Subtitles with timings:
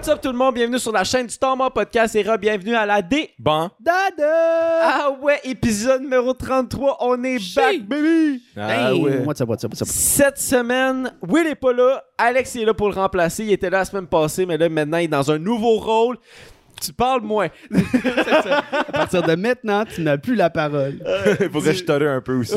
[0.00, 0.54] What's up tout le monde?
[0.54, 1.36] Bienvenue sur la chaîne du
[1.74, 3.28] Podcast et bienvenue à la D.
[3.38, 3.68] Bon.
[3.78, 4.24] Dada!
[4.82, 8.42] Ah ouais, épisode numéro 33, on est back, baby!
[8.56, 9.18] Ah Hey, ouais.
[9.18, 9.88] What's up, what's up, what's up?
[9.88, 13.44] Cette semaine, Will est pas là, Alex est là pour le remplacer.
[13.44, 16.16] Il était là la semaine passée, mais là maintenant il est dans un nouveau rôle.
[16.80, 17.48] Tu parles moins.
[18.72, 20.94] À partir de maintenant, tu n'as plus la parole.
[21.40, 22.54] Il faudrait que je un peu aussi.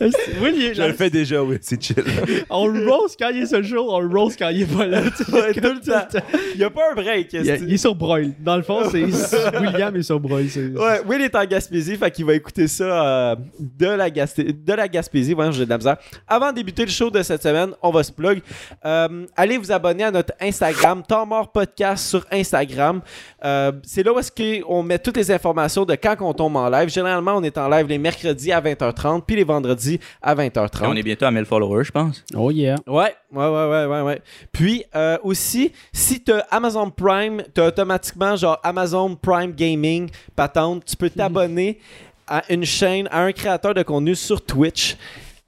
[0.00, 1.58] Je le fais déjà, oui.
[1.60, 1.96] C'est chill.
[2.50, 4.86] On le roast quand il est le show, on le roast quand il est pas
[4.86, 5.00] là.
[5.02, 6.18] Ouais, tout le temps.
[6.54, 7.32] Il y a pas un break.
[7.32, 8.32] Il, est- il est sur broil.
[8.40, 9.02] Dans le fond, c'est
[9.60, 10.44] William est sur broil.
[10.44, 12.84] Ouais, Will est en Gaspésie, fait qu'il va écouter ça
[13.32, 15.34] euh, de, la Gasté- de la Gaspésie.
[15.34, 15.96] Ouais, j'ai de la misère.
[16.26, 18.40] Avant de débuter le show de cette semaine, on va se plug.
[18.84, 23.00] Euh, allez vous abonner à notre Instagram, Temps mort podcast sur Instagram.
[23.44, 26.68] Euh, c'est là où est-ce qu'on met toutes les informations de quand on tombe en
[26.68, 26.88] live.
[26.88, 29.81] Généralement, on est en live les mercredis à 20h30, puis les vendredis
[30.20, 30.84] à 20h30.
[30.84, 32.24] Et on est bientôt à 1000 followers, je pense.
[32.34, 32.76] Oh yeah.
[32.86, 34.22] Ouais, ouais, ouais, ouais, ouais, ouais.
[34.52, 40.96] Puis euh, aussi, si t'as Amazon Prime, t'as automatiquement genre Amazon Prime Gaming, patente, tu
[40.96, 41.78] peux t'abonner
[42.26, 44.96] à une chaîne, à un créateur de contenu sur Twitch.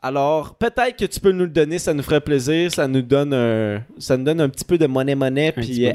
[0.07, 3.33] Alors, peut-être que tu peux nous le donner, ça nous ferait plaisir, ça nous donne
[3.33, 5.93] un, ça nous donne un petit peu de monnaie-monnaie, puis euh,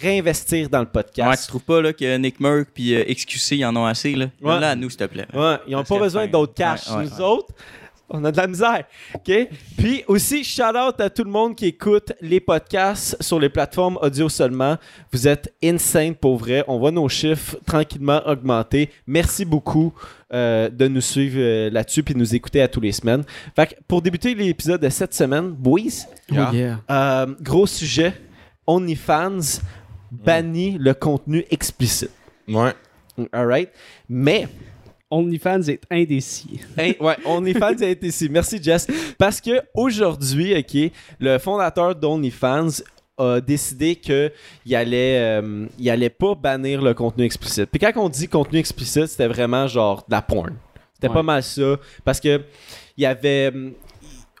[0.00, 1.42] réinvestir dans le Ouais, podcast.
[1.42, 4.26] tu trouves pas là, que Nick Merck puis euh, XQC ils en ont assez là?
[4.40, 4.60] Ouais.
[4.60, 5.26] Là, à nous, s'il te plaît.
[5.34, 6.88] Ouais, ils n'ont pas besoin d'autres cash.
[6.88, 7.20] Ouais, ouais, Nous ouais.
[7.24, 7.52] autres,
[8.10, 8.84] on a de la misère.
[9.14, 9.30] OK?
[9.76, 13.98] Puis aussi, shout out à tout le monde qui écoute les podcasts sur les plateformes
[14.00, 14.76] audio seulement.
[15.12, 16.64] Vous êtes insane pour vrai.
[16.68, 18.90] On voit nos chiffres tranquillement augmenter.
[19.06, 19.92] Merci beaucoup
[20.32, 23.24] euh, de nous suivre euh, là-dessus puis de nous écouter à tous les semaines.
[23.54, 26.80] Fait que pour débuter l'épisode de cette semaine, boys, Oh yeah.
[26.90, 28.12] euh, gros sujet.
[28.66, 29.60] OnlyFans
[30.12, 32.10] bannit le contenu explicite.
[32.46, 32.72] Ouais.
[33.32, 33.70] Alright?
[34.08, 34.46] Mais
[35.10, 36.60] OnlyFans est indécis.
[36.76, 38.28] Hey, ouais, OnlyFans été ici.
[38.30, 38.86] Merci, Jess.
[39.16, 42.82] Parce que aujourd'hui, OK, le fondateur d'OnlyFans
[43.16, 44.30] a décidé qu'il
[44.76, 47.66] allait, euh, il allait pas bannir le contenu explicite.
[47.66, 50.54] Puis quand on dit contenu explicite, c'était vraiment genre de la porn.
[50.94, 51.14] C'était Ouais.
[51.14, 51.76] pas mal ça.
[52.04, 52.42] Parce que
[52.96, 53.48] il y avait.
[53.48, 53.72] hum,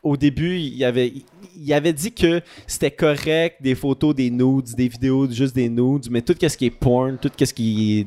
[0.04, 1.12] Au début, il avait,
[1.60, 6.06] il avait dit que c'était correct des photos, des nudes, des vidéos, juste des nudes,
[6.08, 8.06] mais tout ce qui est porn, tout ce qui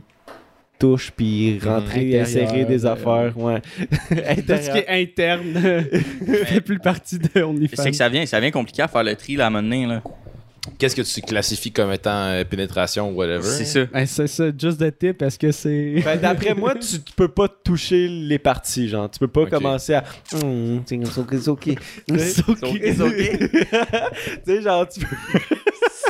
[0.81, 3.62] touche puis rentrer, Intérieur, insérer des euh, affaires, ouais.
[3.80, 5.53] Tout ce qui est interne
[6.46, 7.84] fait plus partie de C'est OnlyFans.
[7.86, 9.86] que ça vient, ça vient compliqué à faire le tri là, à un moment donné,
[9.86, 10.02] là.
[10.78, 13.41] Qu'est-ce que tu classifies comme étant euh, pénétration ou whatever?
[13.41, 13.86] C'est ça.
[13.91, 15.96] Ben, c'est ça, just the tip, est-ce que c'est.
[16.06, 19.09] Ben, D'après moi, tu, tu peux pas toucher les parties, genre.
[19.09, 19.50] Tu peux pas Ok.
[19.50, 20.03] commencer à.
[20.34, 21.36] Hum, c'est okay.
[21.36, 21.78] It's okay.
[22.08, 23.40] It's okay.
[23.40, 23.47] tu
[24.46, 25.16] sais, genre, tu peux.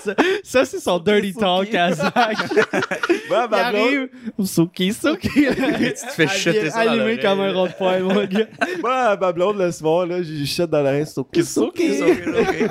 [0.03, 2.13] Ça, ça, c'est son dirty talk à Zach.
[2.21, 2.67] Ouais,
[3.09, 4.09] Il ma blonde, arrive.
[4.43, 4.71] C'est ok.
[4.73, 8.47] tu te fais chuter ça dans Allumé comme un rond de poing, mon gars.
[8.81, 12.67] moi, ma blonde, le soir, là, j'ai shot dans la c'est okay, it's okay.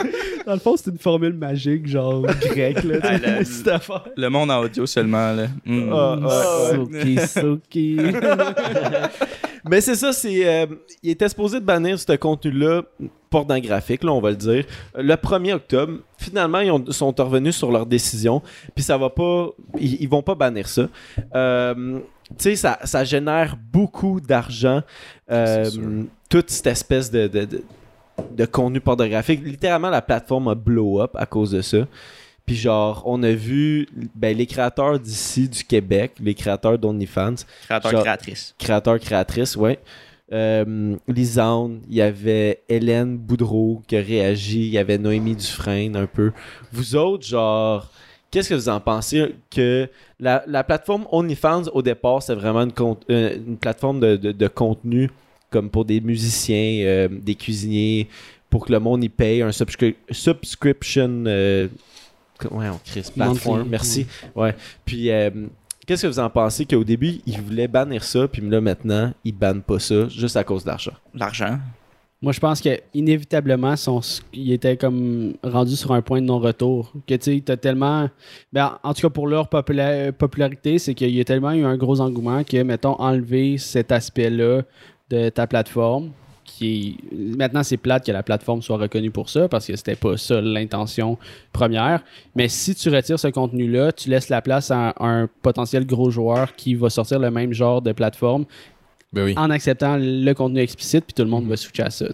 [0.46, 2.96] Dans le fond, c'est une formule magique, genre grecque, là.
[3.02, 4.04] Ah, cette affaire.
[4.16, 5.46] Le monde en audio seulement, là.
[5.64, 6.28] Mm.
[6.68, 9.40] C'est ok, c'est ok.
[9.68, 10.46] Mais c'est ça, c'est.
[10.48, 10.66] euh,
[11.02, 12.82] il était supposé de bannir ce contenu-là
[13.28, 14.64] pornographique, là, on va le dire,
[14.96, 15.98] le 1er octobre.
[16.18, 18.42] Finalement, ils ont- sont revenus sur leur décision.
[18.74, 19.48] Puis ça va pas.
[19.78, 20.88] Ils, ils vont pas bannir ça.
[21.34, 22.00] Euh,
[22.30, 24.82] tu sais, ça, ça génère beaucoup d'argent.
[25.30, 25.68] euh,
[26.28, 27.62] toute cette espèce de, de, de,
[28.36, 29.40] de contenu pornographique.
[29.44, 31.86] Littéralement, la plateforme a blow up à cause de ça.
[32.46, 37.34] Puis genre, on a vu ben, les créateurs d'ici, du Québec, les créateurs d'OnlyFans,
[37.64, 38.54] Créateur, Genre- créatrice.
[38.58, 39.78] créateur créatrice, ouais.
[40.32, 45.96] Euh, Lisanne, il y avait Hélène Boudreau qui a réagi, il y avait Noémie Dufresne
[45.96, 46.30] un peu.
[46.72, 47.90] Vous autres, genre,
[48.30, 49.88] qu'est-ce que vous en pensez que
[50.20, 52.72] la, la plateforme OnlyFans au départ, c'est vraiment une,
[53.10, 55.10] euh, une plateforme de, de- de contenu
[55.50, 58.06] comme pour des musiciens, euh, des cuisiniers,
[58.48, 61.24] pour que le monde y paye un subscri- subscription.
[61.26, 61.66] euh,
[62.44, 63.58] ouais, on crée ce plateforme.
[63.58, 64.06] Monthly, Merci.
[64.34, 64.54] Ouais.
[64.84, 65.30] Puis, euh,
[65.86, 69.32] qu'est-ce que vous en pensez qu'au début, ils voulaient bannir ça, puis là, maintenant, ils
[69.34, 70.92] bannent pas ça juste à cause de l'argent?
[71.14, 71.58] L'argent.
[72.22, 74.00] Moi, je pense que inévitablement, son,
[74.34, 76.92] il était comme rendu sur un point de non-retour.
[77.06, 78.10] Que tu sais, t'as tellement.
[78.52, 81.78] Ben, en tout cas, pour leur popula- popularité, c'est qu'il y a tellement eu un
[81.78, 84.64] gros engouement que, mettons, enlever cet aspect-là
[85.08, 86.10] de ta plateforme,
[86.58, 89.96] qui est- maintenant c'est plate que la plateforme soit reconnue pour ça parce que c'était
[89.96, 91.16] pas ça l'intention
[91.52, 92.02] première.
[92.34, 96.54] Mais si tu retires ce contenu-là, tu laisses la place à un potentiel gros joueur
[96.54, 98.44] qui va sortir le même genre de plateforme
[99.12, 99.34] Ben oui.
[99.36, 102.06] en acceptant le contenu explicite, puis tout le monde va switcher à ça.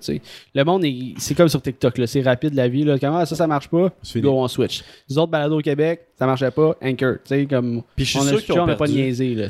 [0.55, 2.85] Le monde, est- c'est comme sur TikTok, là, c'est rapide la vie.
[2.85, 4.83] Là, comment ça, ça marche pas, go, on switch.
[5.11, 7.15] Les autres balados au Québec, ça marchait pas, Anchor.
[7.17, 9.35] tu sais, Comme, Puis je suis on a sûr switché, qu'ils ont on pas niaisé.
[9.35, 9.49] Là.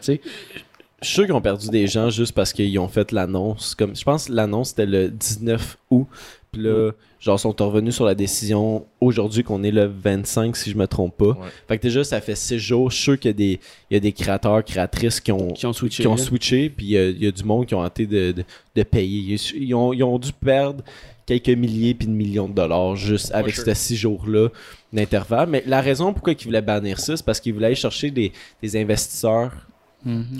[1.03, 3.75] Je suis sûr qu'ils ont perdu des gens juste parce qu'ils ont fait l'annonce.
[3.75, 6.07] Comme, je pense que l'annonce c'était le 19 août.
[6.53, 10.77] Puis là, genre, sont revenus sur la décision aujourd'hui qu'on est le 25, si je
[10.77, 11.27] me trompe pas.
[11.27, 11.49] Ouais.
[11.69, 12.91] Fait que déjà, ça fait 6 jours.
[12.91, 13.61] Je suis sûr qu'il y a des,
[13.91, 16.03] il y a des créateurs, créatrices qui ont, Qui ont switché.
[16.03, 18.07] qui ont switché, puis il y a- il y, a du monde qui ont tenté
[18.07, 18.45] de, de,
[18.75, 19.35] de payer.
[19.55, 20.83] Ils, ils ont, ils ont dû perdre
[21.27, 23.65] quelques milliers puis de millions de dollars juste avec sure.
[23.65, 24.49] ces six jours-là
[24.95, 25.51] d'intervalle.
[25.51, 28.33] Mais la raison pourquoi ils voulaient bannir ça, c'est parce qu'ils voulaient aller chercher des,
[28.63, 29.53] des investisseurs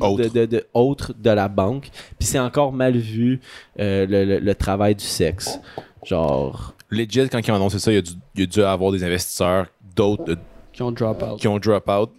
[0.01, 0.23] Autre.
[0.25, 1.89] de, de, de- autres de la banque.
[2.19, 3.41] Puis c'est encore mal vu
[3.81, 5.59] euh, le, le- le travail du sexe.
[6.05, 8.63] Genre, Legit, quand ils ont annoncé ça, il y a dû, il y a dû
[8.63, 9.67] avoir des investisseurs,
[9.97, 10.37] d'autres euh,
[10.73, 11.41] Qui ont drop out.
[11.41, 12.11] qui ont drop out,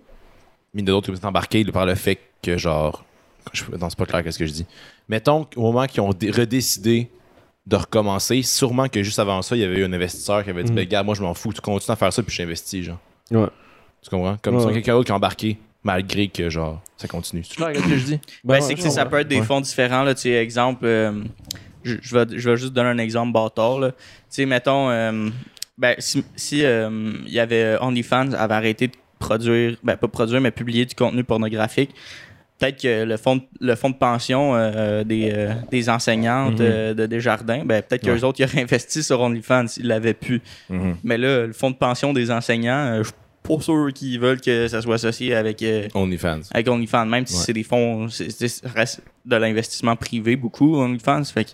[0.73, 3.05] mais d'autres qui sont embarqués par le fait que, genre,
[3.53, 4.65] je, non, c'est pas clair qu'est-ce que je dis.
[5.07, 7.09] Mettons qu'au moment qu'ils ont dé- redécidé
[7.65, 10.63] de recommencer, sûrement que juste avant ça, il y avait eu un investisseur qui avait
[10.63, 10.75] dit, Mhm.
[10.75, 12.99] ben, gars, moi, je m'en fous, tu continues à faire ça, puis j'investis, genre.
[13.31, 13.47] Ouais.
[14.01, 14.37] Tu comprends?
[14.41, 14.73] Comme Ouais, si ouais.
[14.73, 17.43] quelqu'un d'autre qui a embarqué, malgré que, genre, ça continue.
[17.43, 18.19] C'est clair qu'est-ce que je dis?
[18.43, 19.45] Ben, Ouais, c'est que ça peut être des Ouais.
[19.45, 20.03] fonds différents.
[20.03, 21.23] Là, tu sais, exemple, euh,
[21.83, 23.79] je, je vais, je vais juste donner un exemple bâtard.
[23.79, 23.91] là.
[23.91, 23.97] Tu
[24.29, 25.29] sais, mettons, euh,
[25.77, 26.89] ben, si, si euh,
[27.25, 31.23] il y avait OnlyFans avait arrêté de produire, ben, pas produire, mais publier du contenu
[31.23, 31.91] pornographique,
[32.59, 36.65] peut-être que le fonds de, le fonds de pension euh, des, euh, des enseignantes Mhm.
[36.65, 38.17] euh, de Desjardins, ben, peut-être Ouais.
[38.17, 40.41] qu'eux autres, ils auraient investi sur OnlyFans s'ils l'avaient pu.
[40.69, 40.97] Mhm.
[41.03, 43.11] Mais là, le fonds de pension des enseignants, euh, je
[43.47, 45.61] pas sûr qu'ils veulent que ça soit associé avec.
[45.63, 46.41] euh, OnlyFans.
[46.51, 47.41] avec OnlyFans, même si Ouais.
[47.45, 51.23] c'est des fonds, c'est reste de l'investissement privé beaucoup, OnlyFans.
[51.25, 51.49] Fait que,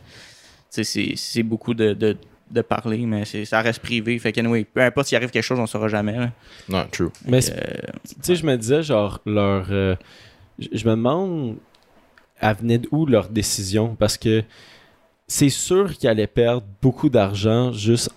[0.70, 0.84] c'est
[1.16, 2.18] c'est beaucoup de, de,
[2.52, 4.18] de parler, mais c'est- ça reste privé.
[4.20, 6.18] Fait que, anyway, peu importe s'il arrive quelque chose, on saura jamais.
[6.18, 6.32] là.
[6.70, 7.10] Non, true.
[7.26, 9.68] Mais Fait c'est- euh, tu sais, je me disais, genre, leur.
[9.72, 9.96] euh,
[10.60, 11.58] je je me demande,
[12.40, 13.96] elle venait d'où leur décision?
[13.96, 14.44] Parce que
[15.28, 18.10] c'est sûr qu'ils allaient perdre beaucoup d'argent juste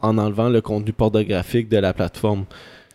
[0.00, 2.44] en enlevant le contenu pornographique de la plateforme.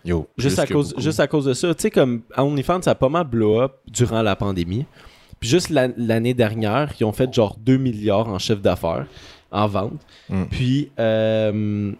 [0.05, 0.27] Yo.
[0.37, 1.01] Juste, à cause, beaucoup.
[1.01, 1.73] juste à cause de ça.
[1.75, 4.85] Tu sais, comme OnlyFans, ça a pas mal blow up durant la pandémie.
[5.39, 9.05] Puis juste la- l'année dernière, ils ont fait genre 2 milliards en chiffre d'affaires
[9.51, 9.99] en vente.
[10.29, 10.43] Mm.
[10.51, 11.91] Puis, euh,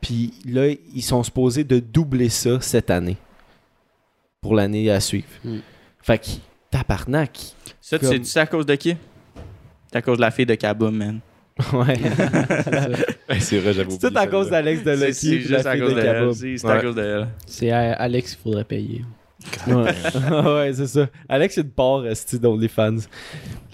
[0.00, 3.16] puis là, ils sont supposés de doubler ça cette année.
[4.40, 5.26] Pour l'année à suivre.
[5.44, 5.58] Mm.
[6.00, 6.26] Fait que,
[6.70, 7.36] tabarnak.
[7.80, 8.96] ça, tu Comme- sais- tu sais à cause de qui?
[9.90, 11.20] C'est à cause de la fille de Kaboom, man.
[11.72, 11.96] Ouais.
[13.40, 13.96] C'est vrai, j'avoue.
[14.00, 15.14] C'est tout à cause d'Alex de C'est Lucky.
[15.14, 16.12] c'est juste à fille cause de de elle.
[16.14, 16.34] Kaboom.
[16.34, 16.72] C'est c'est Ouais.
[16.72, 17.26] à cause.
[17.46, 19.04] C'est Alex qu'il faudrait payer.
[19.66, 19.74] Ouais,
[20.44, 21.08] ouais c'est ça.
[21.28, 22.96] Alex, y a une part restée d'OnlyFans.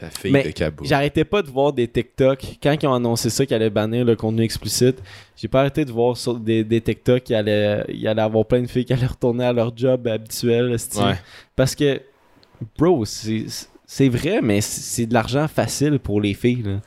[0.01, 0.85] La fille Mais de Cabo.
[0.85, 2.45] J'arrêtais pas de voir des TikTok.
[2.63, 4.97] Quand ils ont annoncé ça, qu'ils allaient bannir le contenu explicite,
[5.37, 8.61] j'ai pas arrêté de voir sur des, des TikTok qu'il allait, il allait avoir plein
[8.63, 10.71] de filles qui allaient retourner à leur job habituel.
[10.97, 11.15] Ouais.
[11.57, 12.01] Parce que,
[12.79, 13.45] bro, c'est
[13.87, 16.63] c'est vrai, mais c'est- c'est de l'argent facile pour les filles.
[16.65, 16.81] là.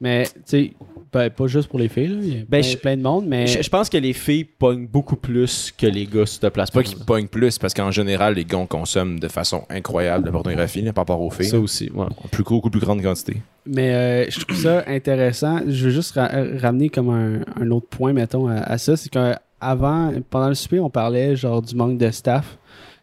[0.00, 0.72] Mais, tu sais,
[1.12, 2.16] ben, pas juste pour les filles, là.
[2.22, 3.46] Il y a Ben, plein, je- plein de monde, mais.
[3.48, 6.68] Je, je pense que les filles pognent beaucoup plus que les gars sur de place.
[6.72, 10.32] C'est pas qu'ils pognent plus, parce qu'en général, les gars consomment de façon incroyable la
[10.32, 11.46] pornographie là, par rapport aux filles.
[11.48, 12.04] Ça aussi, ouais.
[12.06, 13.38] En plus, beaucoup plus grande quantité.
[13.66, 15.60] Mais euh, je trouve ça intéressant.
[15.66, 16.30] Je veux juste ra-
[16.60, 18.96] ramener comme un, un autre point, mettons, à, à ça.
[18.96, 22.56] C'est qu'avant, pendant le souper, on parlait genre du manque de staff.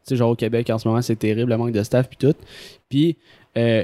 [0.07, 2.17] Tu sais, genre au Québec, en ce moment, c'est terrible, le manque de staff puis
[2.17, 2.35] tout.
[2.87, 3.17] Puis,
[3.57, 3.83] euh,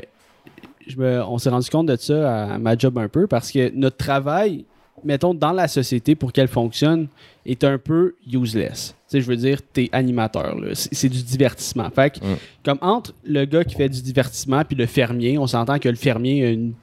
[0.88, 3.72] je me- on s'est rendu compte de ça à ma job un peu parce que
[3.76, 4.66] notre travail,
[5.04, 7.08] mettons, dans la société pour qu'elle fonctionne,
[7.46, 8.90] est un peu useless.
[9.10, 10.70] Tu sais, je veux dire, t'es animateur, là.
[10.74, 11.90] C'est c'est du divertissement.
[11.90, 12.38] Fait que, Mm.
[12.64, 15.96] comme entre le gars qui fait du divertissement puis le fermier, on s'entend que le
[15.96, 16.74] fermier a une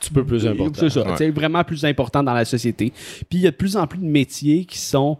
[0.00, 0.80] petit peu plus important.
[0.80, 1.14] c'est ça, Ouais.
[1.16, 2.92] c'est vraiment plus important dans la société.
[3.30, 5.16] Puis il y a de plus en plus de métiers qui sont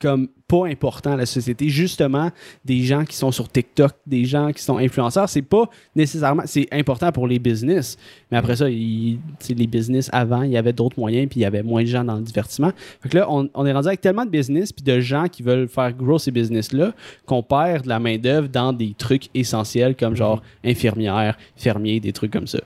[0.00, 1.68] comme pas importants à la société.
[1.68, 2.30] Justement,
[2.64, 6.66] des gens qui sont sur TikTok, des gens qui sont influenceurs, c'est pas nécessairement, c'est
[6.72, 7.96] important pour les business.
[8.30, 11.46] Mais après ça, il- les business avant, il y avait d'autres moyens, puis il y
[11.46, 12.72] avait moins de gens dans le divertissement.
[13.00, 15.42] Fait que là, on, on est rendu avec tellement de business, puis de gens qui
[15.42, 16.92] veulent faire grow ces business-là,
[17.26, 22.32] qu'on perd de la main-d'œuvre dans des trucs essentiels comme genre infirmière, fermier, des trucs
[22.32, 22.58] comme ça.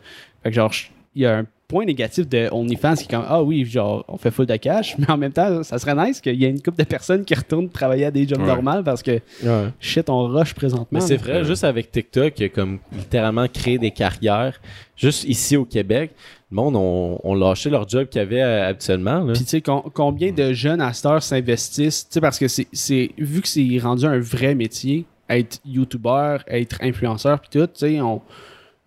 [0.42, 0.72] Fait que genre,
[1.14, 4.16] il y a un point négatif de OnlyFans qui est comme ah oui, genre, on
[4.18, 6.60] fait full de cash, mais en même temps, ça serait nice qu'il y ait une
[6.62, 8.46] couple de personnes qui retournent travailler à des jobs Ouais.
[8.46, 9.68] normales parce que Ouais.
[9.80, 10.86] shit, on rush présentement.
[10.90, 14.60] Mais c'est vrai, juste avec TikTok, il y a comme littéralement créé des carrières.
[14.96, 16.10] Juste ici au Québec,
[16.50, 19.26] le monde ont, ont lâché leur job qu'ils avaient euh, habituellement.
[19.32, 22.46] Puis tu sais, com- combien de jeunes à cette heure s'investissent, tu sais, parce que
[22.46, 27.72] c'est, vu que c'est rendu un vrai métier, être YouTuber, être influenceur, puis tout, tu
[27.74, 28.20] sais, on...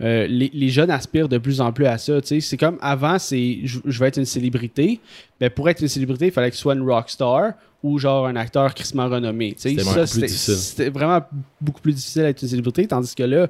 [0.02, 2.20] euh, les, les jeunes aspirent de plus en plus à ça.
[2.24, 5.00] C'est comme avant, c'est je, je vais être une célébrité.
[5.40, 8.36] Ben, pour être une célébrité, il fallait que ce soit une rockstar ou genre un
[8.36, 9.56] acteur crissement renommé.
[10.06, 11.22] c'était vraiment
[11.60, 13.48] beaucoup plus difficile d'être une célébrité, tandis que là,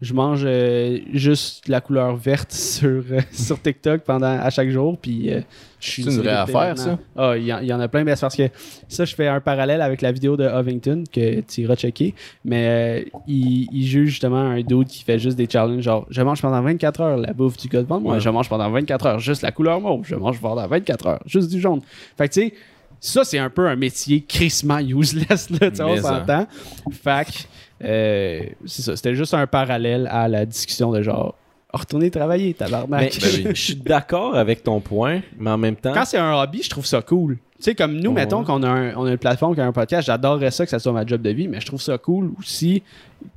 [0.00, 4.96] je mange euh, juste la couleur verte sur, euh, sur TikTok pendant à chaque jour.
[4.96, 5.40] Puis euh,
[5.80, 6.98] je suis C'est une vraie affaire, maintenant.
[7.16, 8.48] Ah, il y, en- il y en a plein, mais c'est parce que
[8.88, 12.14] ça, je fais un parallèle avec la vidéo de Ovington que tu iras checker.
[12.44, 16.40] Mais il, il juge justement un dude qui fait juste des challenges genre je mange
[16.42, 18.20] pendant 24 heures la bouffe du gars devant moi, Ouais.
[18.20, 21.50] je mange pendant 24 heures juste la couleur mauve, je mange pendant 24 heures juste
[21.50, 21.80] du jaune.
[22.16, 22.54] Fait que tu sais,
[23.00, 26.46] ça c'est un peu un métier crissement useless, là, tu sais, on s'entend.
[26.92, 27.48] Fait
[27.84, 31.34] euh, c'est ça, c'était juste un parallèle à la discussion de genre
[31.72, 33.18] retourner travailler, tabarnak.
[33.20, 36.62] Ben je suis d'accord avec ton point, mais en même temps, Quand c'est un hobby,
[36.62, 37.36] je trouve ça cool.
[37.58, 38.14] Tu sais, comme nous, Ouais.
[38.22, 40.70] mettons qu'on a, un- on a une plateforme qui a un podcast, j'adorerais ça que
[40.70, 42.82] ça soit ma job de vie, mais je trouve ça cool aussi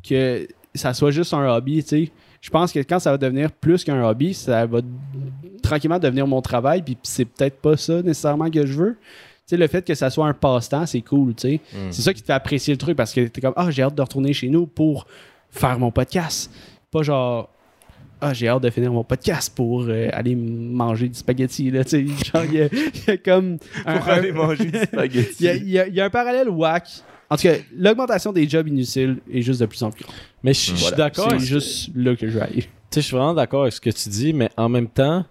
[0.08, 2.12] que ça soit juste un hobby, tu sais.
[2.40, 4.80] Je pense que quand ça va devenir plus qu'un hobby, ça va
[5.62, 8.98] tranquillement devenir mon travail, puis c'est peut-être pas ça nécessairement que je veux.
[9.52, 11.60] Tu sais, le fait que ça soit un passe-temps, c'est cool, tu sais.
[11.74, 11.92] Mm.
[11.92, 13.96] C'est ça qui te fait apprécier le truc parce que t'es comme, ah, j'ai hâte
[13.96, 15.06] de retourner chez nous pour
[15.50, 16.50] faire mon podcast.
[16.90, 17.50] Pas genre,
[18.22, 21.90] ah, j'ai hâte de finir mon podcast pour euh, aller manger du spaghetti, là, tu
[21.90, 22.06] sais.
[22.34, 23.58] Genre, il y, a- il y a comme.
[23.86, 25.36] un- un- manger du spaghetti.
[25.40, 26.88] il y a, y y un parallèle whack.
[27.30, 30.16] En tout cas, l'augmentation des jobs inutiles est juste de plus en plus grande.
[30.44, 30.96] mais je suis Voilà.
[30.98, 31.26] d'accord.
[31.30, 32.62] C'est avec- juste là que je vais aller.
[32.62, 35.26] Tu sais, je suis vraiment d'accord avec ce que tu dis, mais en même temps,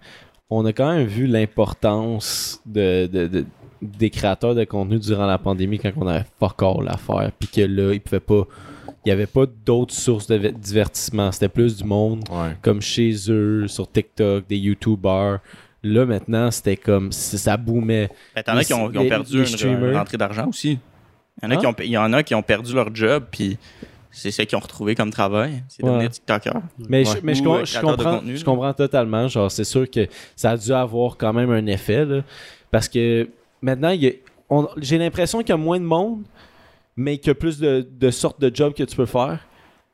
[0.49, 3.45] on a quand même vu l'importance de, de- de-
[3.81, 7.47] des créateurs de contenu durant la pandémie quand on avait fuck all à faire, puis
[7.49, 8.43] que là, ils pouvaient pas.
[9.03, 11.31] Il n'y avait pas d'autres sources de divertissement.
[11.31, 12.55] C'était plus du monde Ouais.
[12.61, 15.39] comme chez eux, sur TikTok, des YouTubers.
[15.83, 17.11] Là, maintenant, c'était comme.
[17.11, 18.09] Ça boomait.
[18.35, 19.89] Ben, t'en as qui ont, qui ont les- perdu les une, streamers.
[19.89, 20.77] une rentrée d'argent aussi.
[21.41, 21.57] Il y, en a Hein?
[21.57, 23.57] qui ont, il y en a qui ont perdu leur job, puis
[24.11, 25.63] c'est ça qu'ils ont retrouvé comme travail.
[25.67, 25.89] C'est Ouais.
[25.89, 26.53] devenir TikToker.
[26.87, 27.19] Mais, je, Ouais.
[27.23, 29.27] mais je, Ou, com- je créateur de comprends, contenu, je comprends totalement.
[29.27, 32.05] Genre, c'est sûr que ça a dû avoir quand même un effet.
[32.05, 32.21] Là,
[32.69, 33.27] parce que
[33.61, 33.93] maintenant,
[34.77, 36.23] j'ai l'impression qu'il y a moins de monde,
[36.95, 39.39] mais qu'il y a plus de, de sortes de jobs que tu peux faire.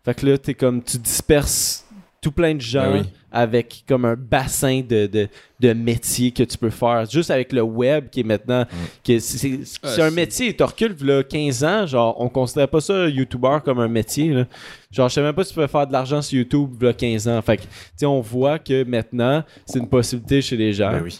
[0.03, 1.85] Fait que là, t'es comme, tu disperses
[2.21, 3.09] tout plein de gens Ben oui.
[3.31, 5.27] avec comme un bassin de, de,
[5.59, 7.05] de métiers que tu peux faire.
[7.09, 8.65] Juste avec le web qui est maintenant.
[9.03, 10.55] qui est- c'est, Ah, un métier.
[10.55, 14.29] Tu recules, là, 15 ans, genre, on considérait pas ça, YouTuber, comme un métier.
[14.33, 14.45] Là.
[14.91, 17.27] Genre, je sais même pas si tu peux faire de l'argent sur YouTube, là, 15
[17.27, 17.41] ans.
[17.43, 20.91] Fait que, tu sais, on voit que maintenant, c'est une possibilité chez les gens.
[20.91, 21.19] Ben oui.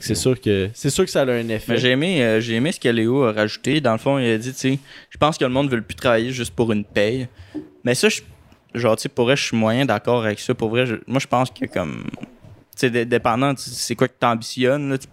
[0.00, 1.76] C'est sûr que c'est sûr que ça a un effet.
[1.76, 3.80] J'ai aimé, euh, j'ai aimé ce que Léo a rajouté.
[3.80, 4.78] Dans le fond, il a dit, tu sais,
[5.10, 7.28] je pense que le monde veut plus travailler juste pour une paye.
[7.84, 8.22] Mais ça, je,
[8.74, 10.54] genre, tu je suis moyen d'accord avec ça.
[10.54, 12.26] Pour vrai, moi, je pense que comme, tu
[12.76, 15.08] sais, dé- dépendant, c'est quoi que t'ambitionnes, là, tu,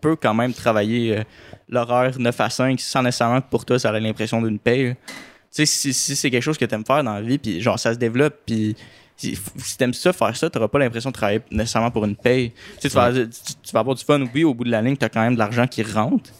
[0.00, 1.22] peux quand même travailler euh,
[1.68, 4.94] l'horaire 9 à 5 sans nécessairement que pour toi, ça a l'impression d'une paye.
[4.94, 4.96] Tu
[5.50, 7.94] sais, si, si c'est quelque chose que t'aimes faire dans la vie, puis genre, ça
[7.94, 8.74] se développe, puis
[9.16, 12.50] si, si t'aimes ça, faire ça, t'auras pas l'impression de travailler nécessairement pour une paye.
[12.50, 13.28] Tu, sais, tu, vas, tu,
[13.62, 15.38] tu vas avoir du fun, oui, au bout de la ligne, t'as quand même de
[15.38, 16.30] l'argent qui rentre,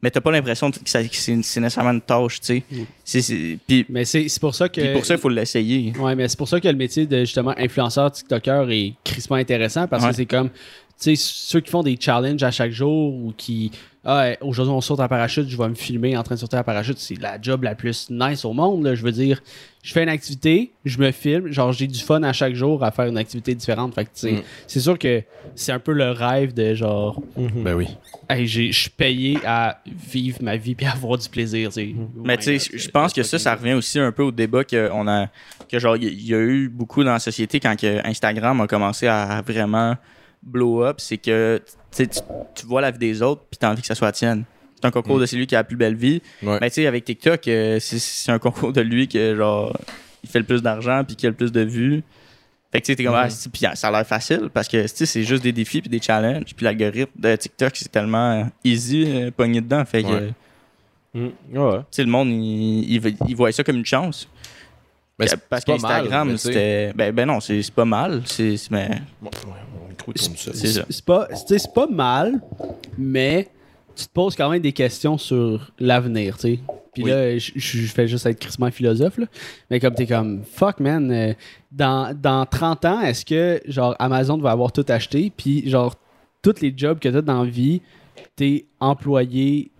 [0.00, 2.62] mais t'as pas l'impression que, c'est nécessairement une tâche, tu
[3.06, 3.56] sais.
[3.68, 3.82] Mm.
[3.88, 4.80] Mais c'est c'est pour ça que.
[4.80, 5.92] puis pour ça, il faut l'essayer.
[5.98, 9.88] Ouais, mais c'est pour ça que le métier de justement influenceur TikToker est crissement intéressant
[9.88, 10.10] parce Ouais.
[10.10, 10.56] que c'est comme, tu
[10.98, 13.72] sais, ceux qui font des challenges à chaque jour ou qui,
[14.04, 16.62] ah, aujourd'hui on saute en parachute, je vais me filmer en train de sauter en
[16.64, 18.94] parachute, c'est la job la plus nice au monde, là.
[18.94, 19.42] Je veux dire,
[19.82, 22.90] je fais une activité, je me filme, genre j'ai du fun à chaque jour à
[22.90, 23.94] faire une activité différente.
[23.94, 24.42] Fait que, Mm.
[24.66, 25.22] c'est sûr que
[25.54, 27.62] c'est un peu le rêve de genre, Mhm.
[27.64, 27.88] Ben oui.
[28.28, 31.70] hey, j'ai- je suis payé à vivre ma vie puis à avoir du plaisir.
[32.24, 34.90] Mais tu sais, je pense que ça, ça revient aussi un peu au débat que
[34.92, 35.28] on a,
[35.70, 38.60] que genre il y- il y a eu beaucoup dans la société quand que Instagram
[38.60, 39.96] a commencé à vraiment
[40.42, 41.60] blow up, c'est que
[41.96, 44.44] tu, vois la vie des autres puis t'as envie que ça soit la tienne.
[44.76, 45.20] C'est un concours Mm.
[45.20, 46.20] de celui qui a la plus belle vie.
[46.42, 46.58] Ouais.
[46.60, 49.76] Mais tu sais, avec TikTok, euh, c'est- un concours de lui que genre
[50.22, 52.02] il fait le plus d'argent puis qui a le plus de vues.
[52.72, 54.82] Fait que tu sais, t'es comme, ah, c'est- puis ça a l'air facile parce que
[54.82, 56.54] tu sais, c'est juste des défis puis des challenges.
[56.56, 59.84] Puis l'algorithme de TikTok, c'est tellement easy, euh, pogné dedans.
[59.84, 60.30] Fait que, Ouais.
[61.16, 61.28] euh.
[61.52, 61.78] Ouais.
[61.78, 64.28] tu sais, le monde, il, il, il voit ça comme une chance.
[65.16, 66.92] Ben, c'est- Parce c'est pas mal, qu'Instagram, mais c'était.
[66.92, 68.22] Ben, ben non, c'est pas mal.
[68.26, 68.56] C'est.
[68.56, 68.90] c'est- Mais.
[69.22, 69.52] Bon, ouais,
[70.16, 70.84] C'est ça.
[70.88, 72.40] c'est pas, mal,
[72.98, 73.48] mais
[73.96, 76.58] tu te poses quand même des questions sur l'avenir, tu sais.
[76.94, 77.10] Puis Oui.
[77.10, 79.26] là, je je fais juste être crissement philosophe, là.
[79.70, 81.32] Mais comme t'es comme, fuck, man, euh,
[81.72, 85.94] dans, dans 30 ans, est-ce que, genre, Amazon va avoir tout acheté, puis, genre,
[86.42, 87.80] tous les jobs que t'as dans la vie,
[88.36, 89.70] t'es employé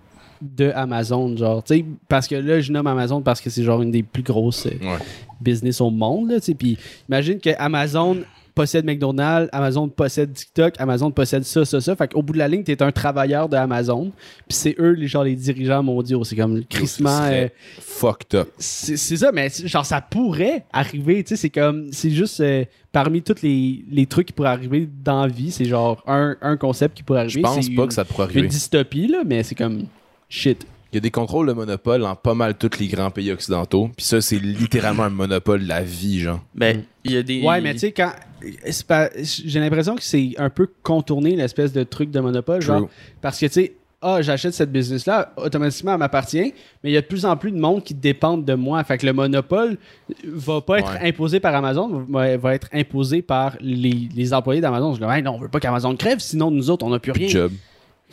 [0.43, 3.81] de Amazon, genre, tu sais, parce que là, je nomme Amazon parce que c'est, genre,
[3.83, 4.67] une des plus grosses...
[4.67, 4.99] euh, Ouais.
[5.41, 6.31] business au monde.
[6.31, 6.55] Là, tu sais.
[6.55, 6.79] Puis
[7.09, 8.19] imagine que Amazon
[8.55, 11.97] possède McDonald's, Amazon possède TikTok, Amazon possède ça, ça, ça.
[11.97, 14.13] Fait qu'au bout de la ligne, tu es un travailleur de Amazon.
[14.49, 16.23] Puis c'est eux, les, genre, les dirigeants mondiaux.
[16.25, 17.21] C'est comme le crissement.
[17.25, 17.49] Euh,
[17.81, 18.49] Fucked up.
[18.59, 21.23] c'est ça, mais genre, ça pourrait arriver.
[21.25, 21.89] Tu sais, c'est comme.
[21.93, 25.65] C'est juste euh, parmi tous les, les trucs qui pourraient arriver dans la vie, c'est
[25.65, 27.43] genre un, un concept qui pourrait Je arriver.
[27.43, 28.49] pense c'est pas une- que ça pourrait Une arriver.
[28.49, 29.87] dystopie, là, mais c'est comme
[30.29, 30.67] shit.
[30.95, 33.91] Il y a des contrôles de monopole dans pas mal tous les grands pays occidentaux.
[33.97, 36.41] Puis ça, c'est littéralement un monopole de la vie, genre.
[36.55, 37.43] Ben, il y a des.
[37.43, 38.13] Ouais, mais tu sais, quand.
[38.71, 42.63] c'est pas- J'ai l'impression que c'est un peu contourné l'espèce de truc de monopole.
[42.63, 42.89] Genre,
[43.21, 43.73] parce que, tu sais,
[44.03, 46.53] ah, j'achète cette business-là, automatiquement, elle m'appartient,
[46.85, 48.85] mais il y a de plus en plus de monde qui dépendent de moi.
[48.85, 49.79] Fait que le monopole
[50.27, 51.09] va pas être Ouais.
[51.09, 54.95] imposé par Amazon, va, va être imposé par les, les employés d'Amazon.
[54.95, 57.13] Je dis, hey, non, on veut pas qu'Amazon crève, sinon nous autres, on n'a plus
[57.13, 57.27] rien.
[57.29, 57.51] Job.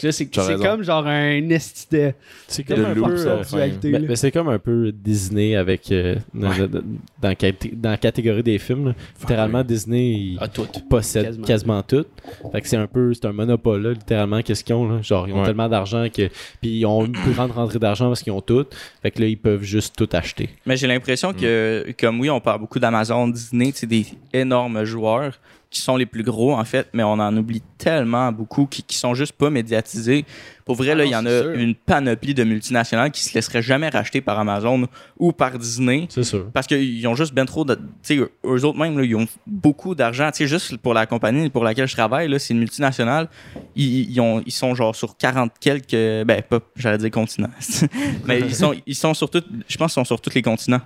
[0.10, 2.14] C'est comme genre un esti de,
[2.48, 3.18] C'est de comme un loup, peu.
[3.18, 5.92] ça, euh, c'est comme un peu Disney avec.
[5.92, 6.68] euh, dans, Ouais.
[6.68, 6.80] dans-
[7.22, 8.88] dans la caté- dans la catégorie des films.
[8.90, 8.96] là.
[9.20, 10.10] Littéralement, Disney.
[10.12, 10.66] il- Ah, tout.
[10.90, 11.46] possèdent Quasiment.
[11.48, 12.06] quasiment, tout.
[12.52, 15.02] Fait que c'est un peu, c'est un monopole, là, littéralement, qu'est-ce qu'ils ont, là.
[15.02, 15.46] Genre, ils ont Ouais.
[15.46, 16.28] tellement d'argent que.
[16.62, 18.66] Puis ils ont une plus grande rentrée d'argent parce qu'ils ont tout.
[19.02, 20.50] Fait que là, ils peuvent juste tout acheter.
[20.66, 25.40] Mais j'ai l'impression que, comme oui, on parle beaucoup d'Amazon, Disney, c'est des énormes joueurs
[25.72, 28.98] qui sont les plus gros, en fait, mais on en oublie tellement beaucoup qui, qui
[28.98, 30.26] sont juste pas médiatisés.
[30.66, 31.52] Pour vrai, Ah là, il y en a sûr.
[31.54, 34.88] une panoplie de multinationales qui se laisseraient jamais racheter par Amazon
[35.18, 36.08] ou par Disney.
[36.10, 36.50] C'est sûr.
[36.54, 37.76] Parce qu'ils ont juste ben trop de.
[37.76, 40.30] Tu sais, eux- autres même, là, ils ont beaucoup d'argent.
[40.32, 43.30] Tu sais, juste pour la compagnie pour laquelle je travaille, là, c'est une multinationale.
[43.76, 45.92] Ils, ils ont, ils sont genre sur 40 quelques.
[46.26, 47.50] Ben, pas, j'allais dire continents.
[48.26, 49.42] Mais ils sont, ils sont sur tout.
[49.68, 50.82] Je pense qu'ils sont sur tous les continents.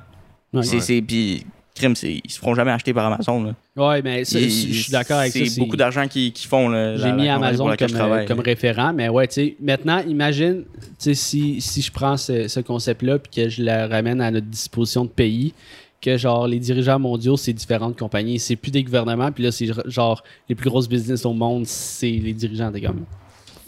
[0.53, 0.63] Ouais.
[0.63, 1.45] C'est, c'est, puis,
[1.75, 3.44] crime, c'est, ils se feront jamais acheter par Amazon.
[3.44, 3.55] Là.
[3.89, 5.39] Ouais, mais ça, Ils- je suis d'accord avec ça.
[5.46, 6.70] C'est beaucoup d'argent qu'ils, qu'ils font.
[6.70, 10.86] là, J'ai la- mis Amazon comme, comme référent, mais ouais, tu sais, maintenant, imagine, tu
[11.00, 14.48] sais, si, si je prends ce, ce concept-là puis que je le ramène à notre
[14.48, 15.53] disposition de pays,
[16.01, 19.67] que genre les dirigeants mondiaux, c'est différentes compagnies, c'est plus des gouvernements, puis là, c'est
[19.88, 23.05] genre les plus grosses business au monde, c'est les dirigeants des gommes.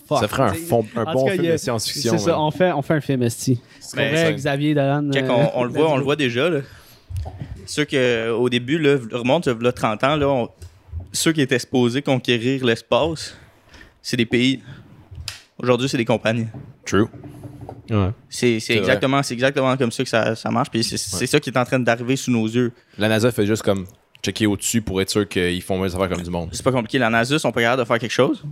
[0.09, 2.11] Ça ferait un, fond- un bon cas, film a- de science-fiction.
[2.13, 2.39] C'est ça, man.
[2.39, 3.59] on fait, on fait un film esti.
[3.81, 5.09] C'est Xavier Dolan.
[5.13, 6.49] Euh, on, on le voit, on le voit déjà.
[6.49, 6.59] Là.
[7.65, 10.49] Ceux que, au début, là, remonte là, 30 ans, là, on-
[11.11, 13.35] ceux qui étaient supposés conquérir l'espace,
[14.01, 14.61] c'est des pays.
[15.57, 16.47] Aujourd'hui, c'est des compagnies.
[16.85, 17.07] True.
[17.89, 18.09] Ouais.
[18.29, 20.69] C'est, c'est C'est exactement, c'est exactement comme ça que ça, ça marche.
[20.69, 22.71] Puis c'est, c'est ça qui est en train d'arriver sous nos yeux.
[22.97, 23.85] La NASA fait juste comme
[24.23, 26.49] checker au-dessus pour être sûr qu'ils font des affaires comme du monde.
[26.51, 26.97] C'est pas compliqué.
[26.99, 28.43] La NASA sont pas capables de faire quelque chose.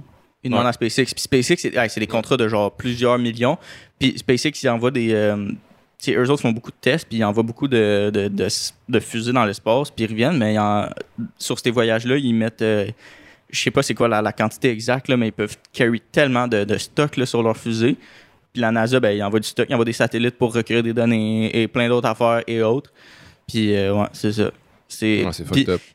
[0.43, 0.69] Ils demandent Ouais.
[0.69, 1.13] à SpaceX.
[1.13, 3.57] Puis SpaceX, c'est, ouais, c'est des contrats de genre plusieurs millions.
[3.99, 5.13] Puis SpaceX, ils envoient des.
[5.13, 5.51] euh,
[6.05, 8.47] sais, eux autres font beaucoup de tests, puis ils envoient beaucoup de, de, de,
[8.89, 10.87] de fusées dans l'espace, puis ils reviennent, mais ils en-
[11.37, 12.61] sur ces voyages-là, ils mettent.
[12.61, 12.87] euh,
[13.51, 16.47] je sais pas c'est quoi la, la quantité exacte, là, mais ils peuvent carry tellement
[16.47, 17.95] de, de stock là, sur leur fusée.
[18.51, 20.93] Puis la NASA, ben, il envoie du stock, il envoie des satellites pour recueillir des
[20.93, 22.91] données et plein d'autres affaires et autres.
[23.47, 24.51] Puis, euh, ouais, c'est ça.
[24.87, 25.23] C'est,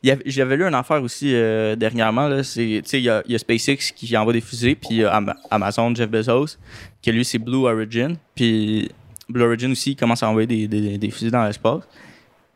[0.03, 2.29] Ouais, J'avais lu une affaire aussi euh, dernièrement.
[2.55, 5.13] Il y a, il y a SpaceX qui envoie des fusées, puis il y a
[5.15, 6.57] Am- Amazon, Jeff Bezos,
[7.03, 8.15] que lui, c'est Blue Origin.
[8.35, 8.89] Puis
[9.31, 11.81] Blue Origin aussi, commence à envoyer des, des, des fusées dans l'espace.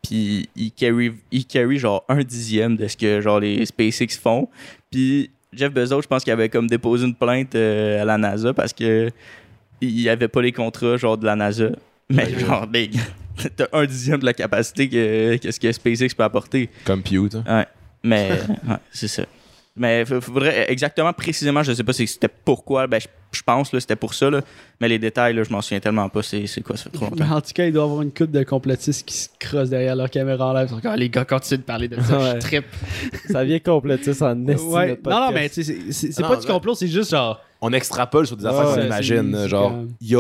[0.04, 4.48] Puis il carry, il carry genre un dixième de ce que genre les SpaceX font.
[4.92, 8.54] Puis Jeff Bezos, je pense qu'il avait comme déposé une plainte euh, à la NASA
[8.54, 9.10] parce que
[9.82, 11.70] il avait pas les contrats genre de la NASA.
[12.10, 12.40] Mais Ouais.
[12.40, 13.00] genre, big.
[13.56, 16.70] T'as un dixième de la capacité que, que ce que SpaceX peut apporter.
[16.86, 17.34] Compute.
[17.34, 17.66] Ouais.
[18.04, 18.30] Mais
[18.68, 19.24] ouais, c'est ça.
[19.78, 22.88] Mais il faudrait exactement, précisément, je sais pas si c'était pourquoi.
[22.88, 24.30] Ben, je, je pense que c'était pour ça.
[24.30, 24.40] Là.
[24.80, 26.24] Mais les détails, là, je m'en souviens tellement pas.
[26.24, 27.36] C'est c'est quoi, ça fait trop Mais longtemps.
[27.36, 29.98] en tout cas, il doit y avoir une coupe de complotistes qui se crossent derrière
[29.98, 30.68] leur caméra en live.
[30.72, 32.18] Ils sont comme, les gars continuent de parler de ça.
[32.18, 32.32] Ouais.
[32.36, 32.66] Je trippe.
[33.30, 34.70] Ça vient complotiste en estime.
[34.72, 34.98] Ouais.
[35.06, 37.42] Non, non, mais tu sais, c'est- c'est c'est Non, pas du complot, c'est juste genre.
[37.60, 39.36] On extrapole sur des affaires Ouais, qu'on imagine.
[39.36, 39.74] c'est Genre,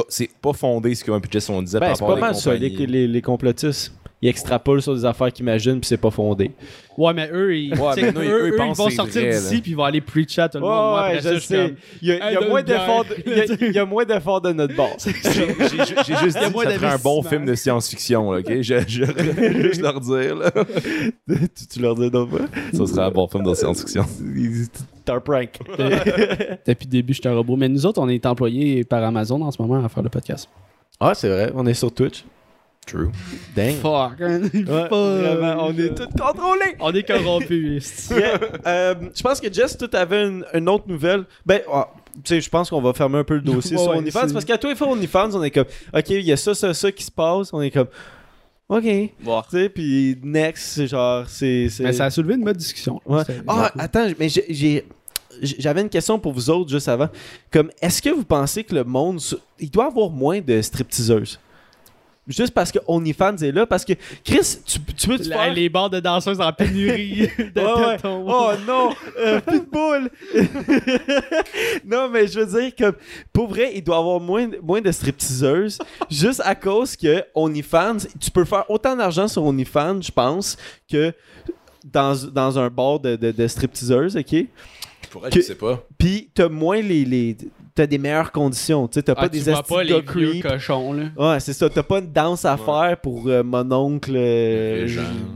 [0.09, 2.33] c'est pas fondé ce que Pitches on disait Ben, par c'est rapport pas à des
[2.33, 3.93] mal ça, les, les complotistes.
[4.25, 6.49] Ils extrapolent sur des affaires qu'ils imaginent, puis c'est pas fondé.
[6.97, 9.21] Ouais, mais eux, ils, Ouais, mais non, eux, eux, ils eux, ils pensent vont sortir
[9.21, 10.71] d'ici puis ils vont aller preacher à tout le monde.
[10.71, 13.15] Moi, après ça, je suis comme, Il y a, il y a moins d'efforts de,
[13.23, 14.95] il y a- il y a moins d'efforts de notre bord.
[14.97, 15.27] J'ai juste
[16.07, 18.45] Il y a dit que moins ça ferait un bon film de science-fiction, ok?
[18.61, 20.49] Je, je, je juste leur dire, là.
[21.29, 22.45] tu, tu leur dis non pas?
[22.73, 24.05] Ça serait un bon film de science-fiction.
[25.05, 25.49] T'es un prank.
[25.77, 27.57] Depuis le début, je suis un robot.
[27.57, 30.49] Mais nous autres, on est employés par Amazon en ce moment à faire le podcast.
[30.99, 32.23] Ah, c'est vrai, on est sur Twitch.
[32.85, 33.09] True.
[33.55, 33.75] Dang.
[33.81, 34.19] Fuck.
[34.19, 36.75] Ouais, vraiment, on est tous contrôlés.
[36.79, 38.09] On est corrompus.
[38.15, 38.39] Yeah.
[38.65, 41.25] Euh, je pense que Jess, tu avais une, une autre nouvelle.
[41.45, 43.91] Ben, ah, tu sais, je pense qu'on va fermer un peu le dossier Ouais, sur
[43.91, 46.53] OnlyFans parce qu'à toi et fois OnlyFans, on est comme, ok, il y a ça,
[46.53, 47.51] ça, ça qui se passe.
[47.53, 47.87] On est comme,
[48.69, 48.83] ok.
[48.83, 49.41] Tu Bon.
[49.49, 51.67] sais, puis next, c'est genre, c'est.
[51.79, 53.01] mais ça a soulevé une bonne discussion.
[53.05, 53.23] Ouais.
[53.47, 54.85] Ah, attends, mais j'ai-.
[55.41, 57.09] J'avais une question pour vous autres juste avant.
[57.51, 59.19] Comme, est-ce que vous pensez que le monde.
[59.59, 61.39] Il doit y avoir moins de stripteaseuses?
[62.27, 63.67] Juste parce que OnlyFans est là?
[63.67, 65.53] Parce que, Chris, tu, tu peux te La- faire.
[65.53, 67.95] les bars de danseuses en pénurie de Ouais, ouais.
[67.97, 68.25] tétons.
[68.27, 68.89] Oh non!
[69.19, 70.09] Euh, Pitbull!
[71.85, 72.95] non, mais je veux dire, comme,
[73.31, 75.77] pour vrai, il doit y avoir moins, moins de stripteaseuses
[76.09, 80.57] juste à cause que OnlyFans, tu peux faire autant d'argent sur OnlyFans, je pense,
[80.89, 81.13] que
[81.83, 84.35] dans, dans un bar de, de, de stripteaseuses, OK?
[85.11, 85.83] Pour elle, Que- je sais pas.
[85.97, 87.37] Puis t'as moins les, les
[87.75, 88.87] t'as des meilleures conditions.
[88.87, 91.03] Tu sais, t'as Ah, pas tu des vois pas les vieux cochons, là.
[91.17, 91.69] Ouais, c'est ça.
[91.69, 94.87] T'as pas une danse à faire pour euh, mon oncle euh,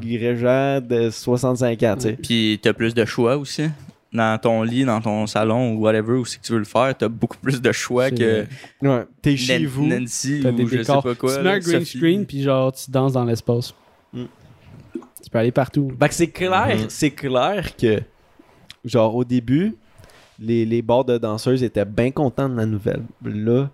[0.02, 0.82] Régent.
[0.82, 2.14] De 65 ans, tu sais.
[2.14, 3.64] Puis t'as plus de choix aussi.
[4.12, 6.96] Dans ton lit, dans ton salon ou whatever, où c'est que tu veux le faire,
[6.98, 8.46] t'as beaucoup plus de choix que
[8.82, 9.04] Ouais.
[9.22, 9.86] T'es chez vous.
[9.86, 11.04] Nancy T'as ou des je sais décors.
[11.04, 11.36] pas quoi.
[11.38, 11.98] tu mets un green Sophie.
[11.98, 13.74] screen, puis genre, tu danses dans l'espace.
[14.14, 14.24] Mm.
[15.24, 15.92] Tu peux aller partout.
[16.00, 16.86] Que c'est clair, Mhm.
[16.88, 18.00] c'est clair que,
[18.84, 19.76] genre, au début,
[20.42, 23.04] les, les bars de danseuses étaient bien contents de la nouvelle.
[23.24, 23.70] Là,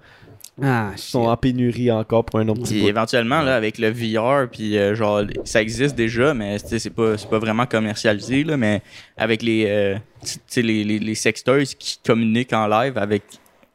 [0.61, 2.87] Ah, ils sont en pénurie encore pour un autre petit Puis bout.
[2.89, 7.29] éventuellement, là, avec le VR, puis euh, genre, ça existe déjà, mais c'est pas, c'est
[7.29, 8.81] pas vraiment commercialisé, là, mais
[9.17, 13.23] avec les, euh, tu sais, les, les, les sextoys qui communiquent en live avec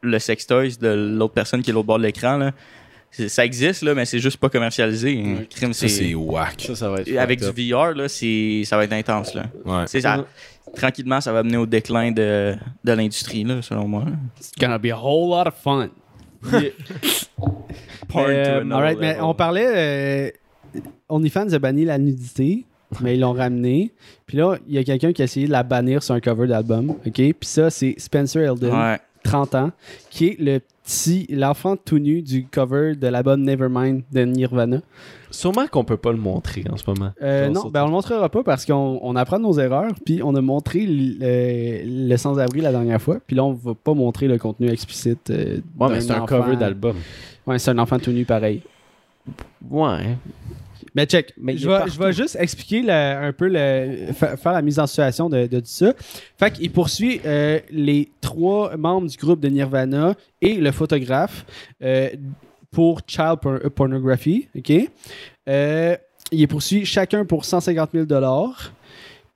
[0.01, 2.49] le sextoys de l'autre personne qui est à l'autre bord de l'écran,
[3.27, 5.21] ça existe, là, mais c'est juste pas commercialisé.
[5.49, 6.61] Crime, Ça, c'est whack.
[6.61, 7.71] Ça, ça va être Avec du.
[7.71, 9.45] VR, là, c'est, ça va être intense, là.
[9.65, 9.85] Ouais.
[9.85, 10.25] Ça-
[10.75, 14.05] tranquillement, ça va mener au déclin de, de l'industrie, là, selon moi.
[14.37, 15.89] It's gonna be a whole lot of fun.
[18.11, 19.67] To euh, another alright, mais on parlait.
[19.67, 22.65] euh, OnlyFans a banni la nudité,
[22.99, 23.93] mais ils l'ont ramené.
[24.25, 26.47] Puis là, il y a quelqu'un qui a essayé de la bannir sur un cover
[26.47, 26.89] d'album.
[26.89, 27.13] OK?
[27.13, 28.99] Puis ça, c'est Spencer Elden, Ouais.
[29.23, 29.71] 30 ans,
[30.09, 34.81] qui est le petit, l'enfant tout nu du cover de l'album Nevermind de Nirvana.
[35.29, 37.11] Sûrement qu'on peut pas le montrer en ce moment.
[37.21, 39.93] Euh, non, ben on le montrera pas parce qu'on on apprend nos erreurs.
[40.05, 43.19] Puis on a montré le, le sans-abri la dernière fois.
[43.25, 45.29] Puis là, on va pas montrer le contenu explicite.
[45.29, 46.95] euh, Ouais, mais c'est un cover d'album.
[47.47, 48.61] Ouais, c'est un enfant tout nu pareil.
[49.69, 50.17] Ouais.
[50.93, 51.93] Mais check, Mais je, est vais, partout.
[51.93, 55.59] je vais juste expliquer le- un peu, le, faire la mise en situation de, de
[55.59, 55.93] tout ça.
[56.37, 61.45] Fait qu'il poursuit euh, les trois membres du groupe de Nirvana et le photographe
[61.81, 62.09] euh,
[62.71, 64.49] pour child por- pornography.
[64.57, 64.71] OK?
[65.47, 65.95] Euh,
[66.33, 68.05] il poursuit chacun pour 150 000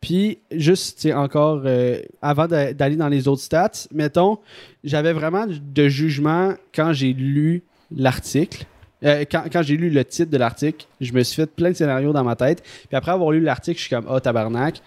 [0.01, 4.39] Puis, juste, encore, euh, avant d'a- d'aller dans les autres stats, mettons,
[4.83, 7.63] j'avais vraiment de jugement quand j'ai lu
[7.95, 8.65] l'article.
[9.05, 11.75] Euh, quand quand j'ai lu le titre de l'article, je me suis fait plein de
[11.75, 12.63] scénarios dans ma tête.
[12.87, 14.81] Puis après avoir lu l'article, je suis comme, oh tabarnak,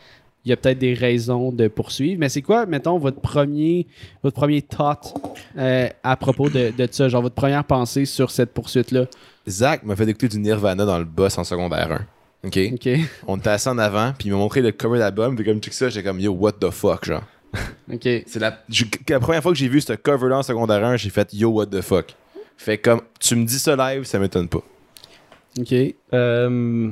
[0.44, 2.18] il y a peut-être des raisons de poursuivre.
[2.18, 3.87] Mais c'est quoi, mettons, votre premier,
[4.22, 5.14] votre premier thought
[5.57, 9.07] euh, à propos de, de ça, genre votre première pensée sur cette poursuite-là?
[9.46, 12.46] Zach m'a fait écouter du Nirvana dans le boss en secondaire 1.
[12.46, 12.59] OK?
[12.74, 12.88] OK.
[13.26, 15.70] On était assis en avant, puis il m'a montré le cover d'album, puis comme tu
[15.70, 17.24] ça, j'étais comme yo, what the fuck, genre.
[17.92, 18.02] OK.
[18.26, 18.59] C'est la,
[19.09, 21.66] la première fois que j'ai vu ce cover-là en secondaire 1, j'ai fait yo, what
[21.66, 22.14] the fuck.
[22.59, 24.62] Fait comme, tu me dis ça live, ça m'étonne pas.
[25.59, 25.75] OK.
[26.12, 26.90] Euh,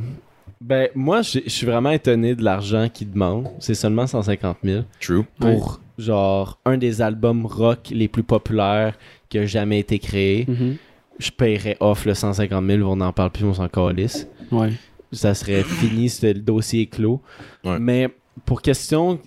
[0.60, 3.48] ben, moi, j'ai- je suis vraiment étonné de l'argent qu'ils demandent.
[3.58, 5.24] C'est seulement 150 000 True.
[5.38, 8.96] pour, genre, un des albums rock les plus populaires
[9.28, 10.44] qui a jamais été créé.
[10.48, 10.76] Mhm.
[11.18, 14.26] Je paierais off le 150 000, on n'en parle plus, on s'en calisse.
[14.52, 14.72] Ouais.
[15.12, 17.20] Ça serait fini, c'était le dossier clos.
[17.64, 17.78] Ouais.
[17.78, 18.08] Mais
[18.44, 19.18] pour question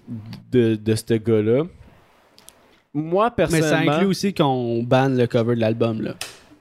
[0.51, 1.63] de, de ce gars-là,
[2.93, 3.91] moi, Mais ça personnellement...
[3.93, 6.15] inclut aussi qu'on banne le cover de l'album, là.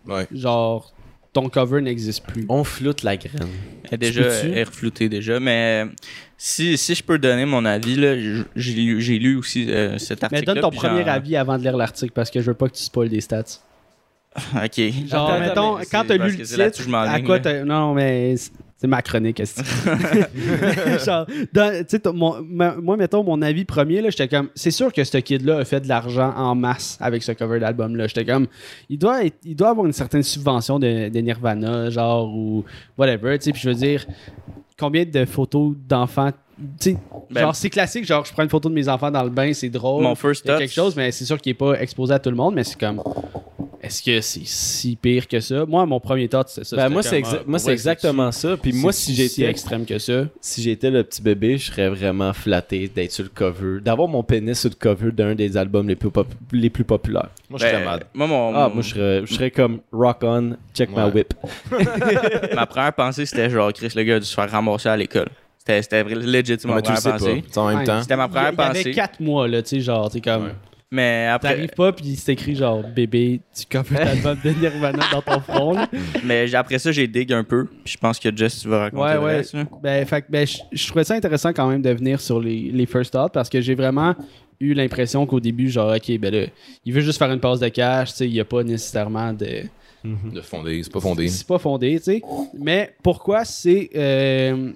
[0.06, 0.26] Ouais.
[0.32, 0.92] Genre,
[1.32, 2.46] ton cover n'existe plus.
[2.48, 3.48] On floute la graine.
[3.84, 5.86] Elle est déjà elle est refloutée déjà, mais
[6.36, 8.14] si, si je peux donner mon avis, là,
[8.56, 10.44] j'ai lu, j'ai lu aussi euh, cet Mais article.
[10.46, 12.82] donne ton premier avis avant de lire l'article parce que je veux pas que tu
[12.82, 13.44] spoiles des stats.
[14.54, 14.80] Ok.
[15.06, 17.64] Genre, Attends, mettons, mais quand t'as lu le titre, à quoi t'as...
[17.64, 18.34] Non, mais
[18.80, 19.42] c'est ma chronique,
[21.04, 21.26] Genre,
[22.14, 24.50] mon- moi, mettons, mon avis premier, j'étais comme...
[24.54, 28.06] C'est sûr que ce kid-là a fait de l'argent en masse avec ce cover d'album-là.
[28.06, 28.46] J'étais comme...
[28.88, 29.18] Il doit,
[29.62, 32.64] avoir une certaine subvention de, de Nirvana, genre, ou
[32.96, 34.06] whatever, tu sais, puis je veux dire...
[34.78, 36.30] Combien de photos d'enfants...
[36.80, 36.96] Tu sais,
[37.30, 39.52] Ben- genre, c'est classique, genre, je prends une photo de mes enfants dans le bain,
[39.52, 40.02] c'est drôle.
[40.02, 42.36] Mon first thought, quelque chose, mais c'est sûr qu'il n'est pas exposé à tout le
[42.36, 43.02] monde, mais c'est comme.
[43.80, 45.64] Est-ce que c'est si pire que ça?
[45.64, 46.74] Moi, mon premier thought, c'est ça.
[46.74, 48.56] Ben, moi, c'est ah, exa- moi, c'est ouais, exactement ça.
[48.56, 50.24] Puis moi, si si j'étais extrême que ça?
[50.40, 54.24] si j'étais le petit bébé, je serais vraiment flatté d'être sur le cover, d'avoir mon
[54.24, 57.30] pénis sur le cover d'un des albums les plus, pop- les plus populaires.
[57.48, 58.04] Moi, je suis ben, mad.
[58.14, 61.32] Moi, mon, Ah, moi, je serais, je serais comme rock on, check my whip.
[62.54, 65.28] ma première pensée, c'était genre, Chris, le gars a dû se faire ramasser à l'école.
[65.66, 67.18] C'était, légitimement Mais ma tu le première sais pas.
[67.18, 67.44] pensée.
[67.52, 67.84] Tu En même Ouais.
[67.84, 68.90] temps, C'était ma Il y première avait pensée.
[68.92, 70.44] 4 mois, là, tu sais, genre, t'es comme.
[70.44, 70.52] Ouais.
[70.90, 75.20] Mais après, T'arrives pas, puis c'est écrit genre bébé, tu cover l'album de Nirvana dans
[75.20, 75.72] ton front.
[75.74, 75.86] là.
[76.24, 77.66] mais après ça, j'ai dig un peu.
[77.84, 79.36] Puis je pense que Jess, tu vas raconter Ouais, le ouais.
[79.36, 79.54] reste.
[79.82, 82.70] Ben, fait, que, ben, je, je trouvais ça intéressant quand même de venir sur les,
[82.72, 84.14] les first thoughts parce que j'ai vraiment
[84.60, 86.46] eu l'impression qu'au début, genre, ok, ben là,
[86.86, 89.34] il veut juste faire une passe de cash, tu sais, il n'y a pas nécessairement
[89.34, 89.64] de.
[90.04, 91.28] de fondé, c'est pas fondé.
[91.28, 92.22] C'est pas fondé, tu sais.
[92.58, 94.72] Mais pourquoi c'est euh,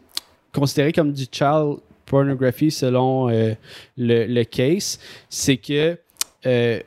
[0.53, 3.55] considéré comme du child pornography selon euh,
[3.97, 5.99] le, le case, c'est que,
[6.47, 6.81] euh,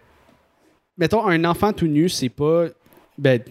[0.98, 2.66] mettons, un enfant tout nu, c'est pas.
[3.18, 3.42] Ben,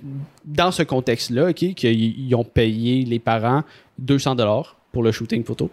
[0.45, 3.63] dans ce contexte-là, OK, qu'ils ils ont payé les parents
[3.99, 5.71] 200 dollars pour le shooting photo.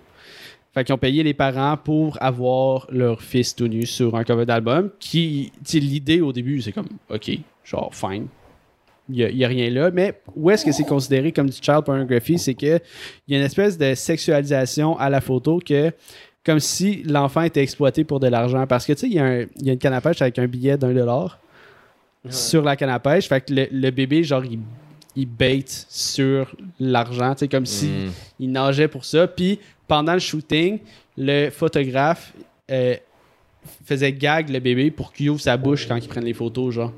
[0.73, 4.45] Fait qu'ils ont payé les parents pour avoir leur fils tout nu sur un cover
[4.45, 4.89] d'album.
[4.99, 7.31] Qui, l'idée au début, c'est comme, OK,
[7.65, 8.27] genre, fine.
[9.13, 9.91] Il n'y a, rien là.
[9.91, 12.37] Mais où est-ce que c'est considéré comme du child pornography?
[12.39, 12.79] C'est qu'il
[13.27, 15.91] y a une espèce de sexualisation à la photo que,
[16.45, 18.65] comme si l'enfant était exploité pour de l'argent.
[18.67, 20.47] Parce que, tu sais, il y, a y a une canne à pêche avec un
[20.47, 21.39] billet d'un dollar
[22.29, 23.27] sur la canne à pêche.
[23.27, 24.59] Fait que le, le bébé, genre, il,
[25.15, 27.33] il bait sur l'argent.
[27.33, 28.11] Tu sais, comme si Mm.
[28.39, 29.27] il nageait pour ça.
[29.27, 30.79] Puis pendant le shooting,
[31.17, 32.33] le photographe
[32.71, 32.95] euh,
[33.85, 36.93] faisait gag le bébé pour qu'il ouvre sa bouche quand il prenne les photos, genre.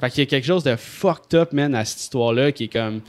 [0.00, 2.72] Fait qu'il y a quelque chose de fucked up, man, à cette histoire-là qui est
[2.72, 3.00] comme.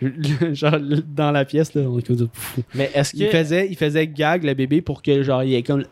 [0.52, 2.28] genre, dans la pièce, là, on est comme.
[2.74, 3.30] Mais est-ce Il que.
[3.30, 5.84] faisait, il faisait gag le bébé pour que, genre, il ait comme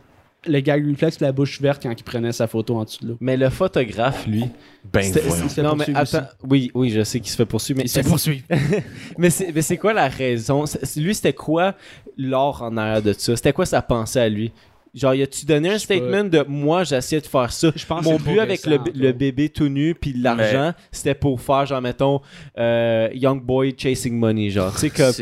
[0.47, 3.17] le gag reflex la bouche verte quand il prenait sa photo en dessous de l'eau.
[3.21, 4.43] Mais le photographe, lui.
[4.91, 6.23] Ben fait non, mais attends.
[6.43, 7.77] Oui, oui, je sais qu'il se fait poursuivre.
[7.77, 8.43] Mais Il se fait poursuivre.
[9.19, 10.65] Mais c'est, mais c'est quoi la raison?
[10.65, 11.75] C'est- Lui, c'était quoi
[12.17, 13.35] l'or en arrière de ça?
[13.35, 14.51] C'était quoi sa pensée à lui?
[14.93, 17.71] Genre, y a-tu donné un sais statement de moi, j'essaie de faire ça?
[17.73, 21.65] Je pense Mon but avec le, le bébé tout nu puis l'argent, c'était pour faire,
[21.65, 22.19] genre, mettons,
[22.57, 24.73] euh, Young Boy Chasing Money, genre.
[24.73, 25.13] Tu sais, comme.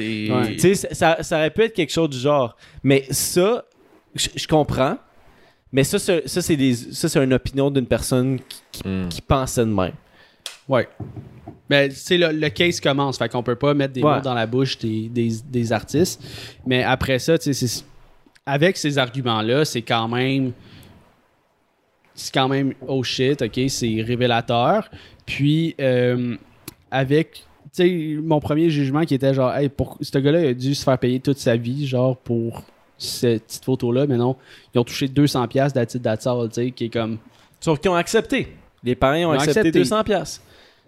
[0.42, 0.56] Ouais.
[0.56, 2.56] Tu sais, ça- ça, aurait pu être quelque chose du genre.
[2.82, 3.64] Mais ça,
[4.16, 4.98] je comprends.
[5.72, 9.08] Mais ça, c'est, ça, c'est, des, ça, c'est une opinion d'une personne qui, qui, Mm.
[9.10, 9.92] qui pensait de même.
[10.68, 10.88] Ouais.
[11.70, 14.16] Mais c'est le, le case commence, fait qu'on peut pas mettre des Ouais.
[14.16, 16.24] mots dans la bouche des, des, des artistes.
[16.66, 17.86] Mais après ça, tu sais, c'est-
[18.50, 20.54] avec ces arguments-là, c'est quand même.
[22.16, 24.90] C'est quand même oh shit, ok, c'est révélateur.
[25.26, 26.36] Puis euh,
[26.90, 27.46] avec.
[27.72, 30.74] Tu sais, mon premier jugement qui était genre, hey, pour, ce gars-là il a dû
[30.74, 32.64] se faire payer toute sa vie, genre, pour
[32.98, 34.36] cette petite photo-là, mais non,
[34.74, 37.20] ils ont touché 200$ piastres d'attitude d'attitude, tu sais, qui est comme.
[37.60, 38.56] Sauf qu'ils ont accepté.
[38.84, 39.80] Les parents ont, accepté, accepté.
[39.80, 40.42] 200 pièces.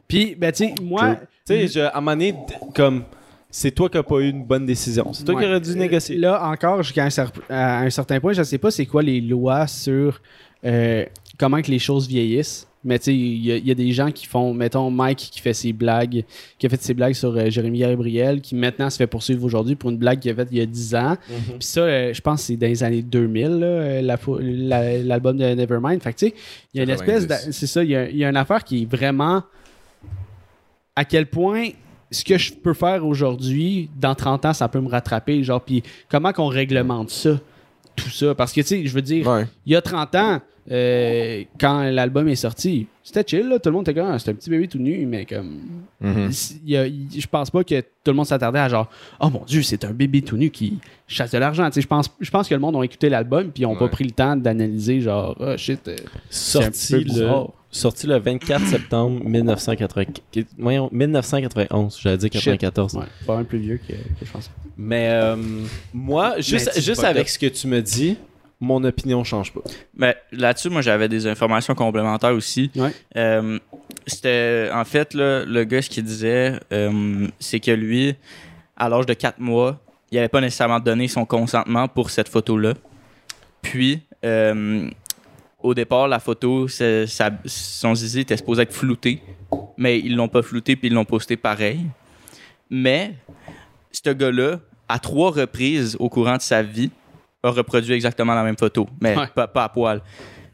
[0.07, 1.17] Puis, ben, tu sais, moi.
[1.45, 2.35] Tu sais, à un moment donné,
[2.73, 3.03] comme,
[3.51, 5.11] c'est toi qui n'as pas eu une bonne décision.
[5.13, 6.17] C'est toi qui aurais dû négocier.
[6.17, 9.19] Là, encore, jusqu'à un, cer- à un certain point, je sais pas c'est quoi les
[9.21, 10.21] lois sur
[10.65, 11.05] euh,
[11.37, 12.67] comment que les choses vieillissent.
[12.83, 15.19] Mais tu sais, il y, a- il y a des gens qui font, mettons, Mike
[15.31, 16.23] qui fait ses blagues,
[16.57, 19.75] qui a fait ses blagues sur euh, Jérémy Gabriel, qui maintenant se fait poursuivre aujourd'hui
[19.75, 21.11] pour une blague qu'il a faite il y a 10 ans.
[21.29, 21.37] Mhm.
[21.59, 24.39] Puis ça, euh, je pense que c'est dans les années 2000, là, euh, la fo-
[24.41, 26.01] la- l'album de Nevermind.
[26.01, 26.33] Fait que tu sais,
[26.73, 27.47] il y a une espèce 90.
[27.47, 27.51] de.
[27.51, 29.43] C'est ça, il y y a une affaire qui est vraiment.
[30.95, 31.69] À quel point
[32.11, 35.43] ce que je peux faire aujourd'hui, dans 30 ans, ça peut me rattraper.
[35.43, 37.39] Genre, puis comment qu'on réglemente ça,
[37.95, 38.35] tout ça?
[38.35, 39.47] Parce que, tu sais, je veux dire, Ouais.
[39.65, 43.57] il y a 30 ans, euh, quand l'album est sorti, c'était chill, là.
[43.57, 45.59] Tout le monde était comme, Ah, c'est un petit bébé tout nu, mais comme.
[46.01, 46.29] Mhm.
[46.65, 48.87] y a- je pense pas que tout le monde s'attardait à genre,
[49.19, 51.65] oh mon dieu, c'est un bébé tout nu qui chasse de l'argent.
[51.69, 53.75] Tu sais, je pense, je pense que le monde a écouté l'album puis ils ont
[53.75, 55.87] pas pris le temps d'analyser, genre, oh shit.
[55.87, 55.95] euh,
[56.29, 57.27] Sorti le.
[57.71, 60.03] Sorti le 24 septembre 1980
[60.57, 62.59] voyons, 1991, j'allais dire Shit.
[62.59, 62.95] 94.
[62.95, 64.51] Ouais, pas un plus vieux que, que je pense.
[64.77, 65.35] Mais euh,
[65.93, 67.29] moi, juste, juste avec top.
[67.29, 68.17] ce que tu me dis,
[68.61, 69.61] mon opinion change pas.
[69.95, 72.69] Mais là-dessus, moi, j'avais des informations complémentaires aussi.
[72.75, 72.91] Ouais.
[73.17, 73.59] Euh,
[74.05, 78.15] c'était, en fait, là, le gars, ce qu'il disait, euh, c'est que lui,
[78.77, 79.79] à l'âge de 4 mois,
[80.11, 82.75] il n'avait pas nécessairement donné son consentement pour cette photo-là.
[83.61, 84.89] Puis, euh,
[85.63, 87.05] au départ, la photo, ça-
[87.45, 89.21] son zizi était supposé être flouté,
[89.77, 91.81] mais ils l'ont pas flouté puis ils l'ont posté pareil.
[92.69, 93.13] Mais,
[93.91, 96.91] ce gars-là, à trois reprises au courant de sa vie,
[97.43, 99.27] a reproduit exactement la même photo, mais Ouais.
[99.33, 100.01] pas, pas à poil.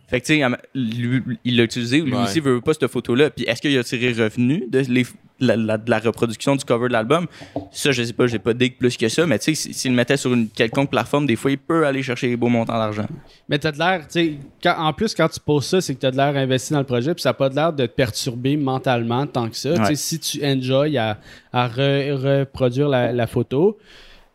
[0.10, 2.24] Fait que, tu sais, il l'a utilisé, lui Ouais.
[2.24, 3.30] aussi veut pas cette photo-là.
[3.30, 5.06] Puis est-ce qu'il a tiré revenu de, les-
[5.40, 7.28] la, la- de la reproduction du cover de l'album?
[7.72, 9.98] Ça, je sais pas, j'ai pas dig plus que ça, mais tu sais, s'il le
[9.98, 13.06] mettait sur une quelconque plateforme, des fois, il peut aller chercher des beaux montants d'argent.
[13.50, 16.12] Mais t'as de l'air, tu sais, en plus, quand tu poses ça, c'est que t'as
[16.12, 18.58] de l'air investi dans le projet, puis ça n'a pas de l'air de te perturber
[18.58, 19.70] mentalement tant que ça.
[19.72, 19.96] Tu sais, Ouais.
[19.96, 21.18] si tu enjoy à,
[21.54, 23.78] à re- reproduire la, la photo.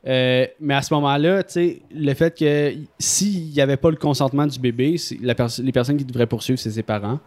[0.05, 3.97] Euh, mais à ce moment-là, tu sais, le fait que s'il n'y avait pas le
[3.97, 7.21] consentement du bébé, c'est la pers- les personnes qui devraient poursuivre, c'est ses parents.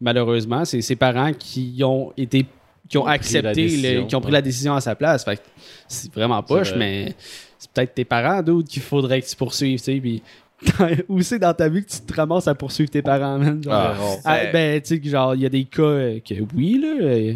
[0.00, 2.46] Malheureusement, c'est ses parents qui ont été
[2.88, 4.38] qui ont accepté, le- qui ont pris ouais.
[4.38, 5.24] la décision à sa place.
[5.24, 5.42] Fait que
[5.88, 6.78] c'est vraiment poche, vrai.
[6.78, 7.14] mais
[7.58, 10.00] c'est peut-être tes parents, d'autres, qu'il faudrait que tu poursuives, tu sais.
[10.00, 10.22] Puis
[11.08, 13.62] où c'est dans ta vie que tu te ramasses à poursuivre tes parents, man?
[13.62, 16.78] Genre, Ah, ah, ben, tu sais, genre, il y a des cas euh, que oui,
[16.80, 17.04] là.
[17.04, 17.34] euh,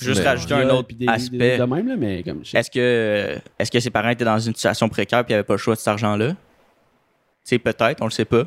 [0.00, 1.36] Juste Mais- rajouter un autre puis des- aspect.
[1.36, 4.54] des- de même, là, mais comme Est-ce que, est-ce que ses parents étaient dans une
[4.54, 6.28] situation précaire et n'avaient pas le choix de cet argent-là?
[6.30, 6.36] Tu
[7.44, 8.44] sais, peut-être, on le sait pas.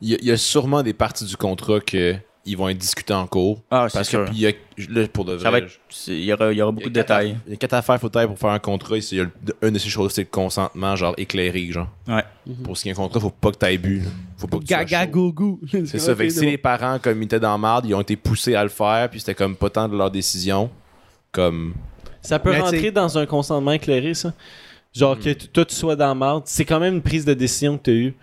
[0.00, 2.14] Il y, a- il y a sûrement des parties du contrat que
[2.46, 3.62] ils vont être discutés en cours.
[3.70, 4.24] Ah, c'est Parce sûr.
[4.24, 4.52] que puis il y a,
[5.00, 5.66] là, pour de vrai,
[6.08, 7.36] il y aura, il y aura y a beaucoup de quatre détails.
[7.46, 8.96] Il y a quatre affaires faut faire pour faire un contrat.
[8.98, 9.26] Il y a
[9.62, 11.88] une de ces choses, c'est le consentement, genre éclairé, genre.
[12.06, 12.24] Ouais.
[12.62, 14.00] Pour signer un contrat, faut pas que tu aies bu.
[14.00, 14.10] là.
[14.36, 15.60] Faut pas que Gaga gougou.
[15.70, 16.14] C'est ça.
[16.14, 18.54] Fait que si les parents, comme ils étaient dans la marde, ils ont été poussés
[18.54, 20.70] à le faire, puis c'était comme pas tant de leur décision.
[21.32, 21.74] Comme.
[22.20, 24.32] Ça peut Mais rentrer dans un consentement éclairé, ça?
[24.94, 27.34] Genre que t- toi tu sois dans la marde, c'est quand même une prise de
[27.34, 28.14] décision que tu as eue.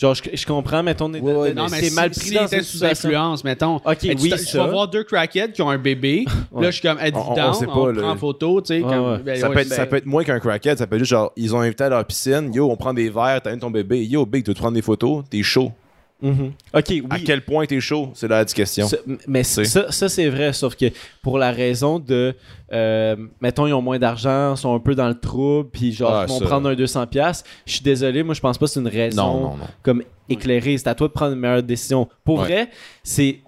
[0.00, 2.46] Genre, je, je comprends, mettons, Ouais, ouais, Non, mais c'est si- mal pris si dans
[2.46, 3.76] était une sous influence, mettons.
[3.84, 4.58] Ok, Hey, oui, tu, tu ça.
[4.58, 6.24] vas voir deux crackheads qui ont un bébé.
[6.52, 6.62] Ouais.
[6.64, 7.54] Là, je suis comme, êtes-vous On- on down?
[7.68, 8.02] On, pas, là.
[8.02, 8.80] prend en photo, tu sais.
[8.80, 9.18] Comme- ouais.
[9.18, 11.00] ben, Ça, ouais, peut être, ben, ça peut être moins qu'un crackhead, ça peut être
[11.00, 13.70] juste genre, ils ont invité à leur piscine, yo, on prend des verres, t'as ton
[13.72, 15.72] bébé, yo, big, tu veux te prendre des photos, t'es chaud.
[16.20, 16.52] Mhm.
[16.74, 17.02] Ok, oui.
[17.10, 18.88] À quel point t'es chaud, c'est la question.
[19.28, 20.86] Mais ça, ça c'est vrai, sauf que
[21.22, 22.34] pour la raison de,
[22.72, 26.24] euh, mettons, ils ont moins d'argent, sont un peu dans le trouble, puis genre, Ah,
[26.26, 26.46] ils vont ça.
[26.46, 27.44] prendre un 200$.
[27.66, 29.66] Je suis désolé, moi, je pense pas que c'est une raison Non, non, non.
[29.82, 30.76] comme éclairée.
[30.76, 32.08] C'est à toi de prendre une meilleure décision.
[32.24, 32.44] Pour Ouais.
[32.46, 32.70] vrai,
[33.04, 33.38] c'est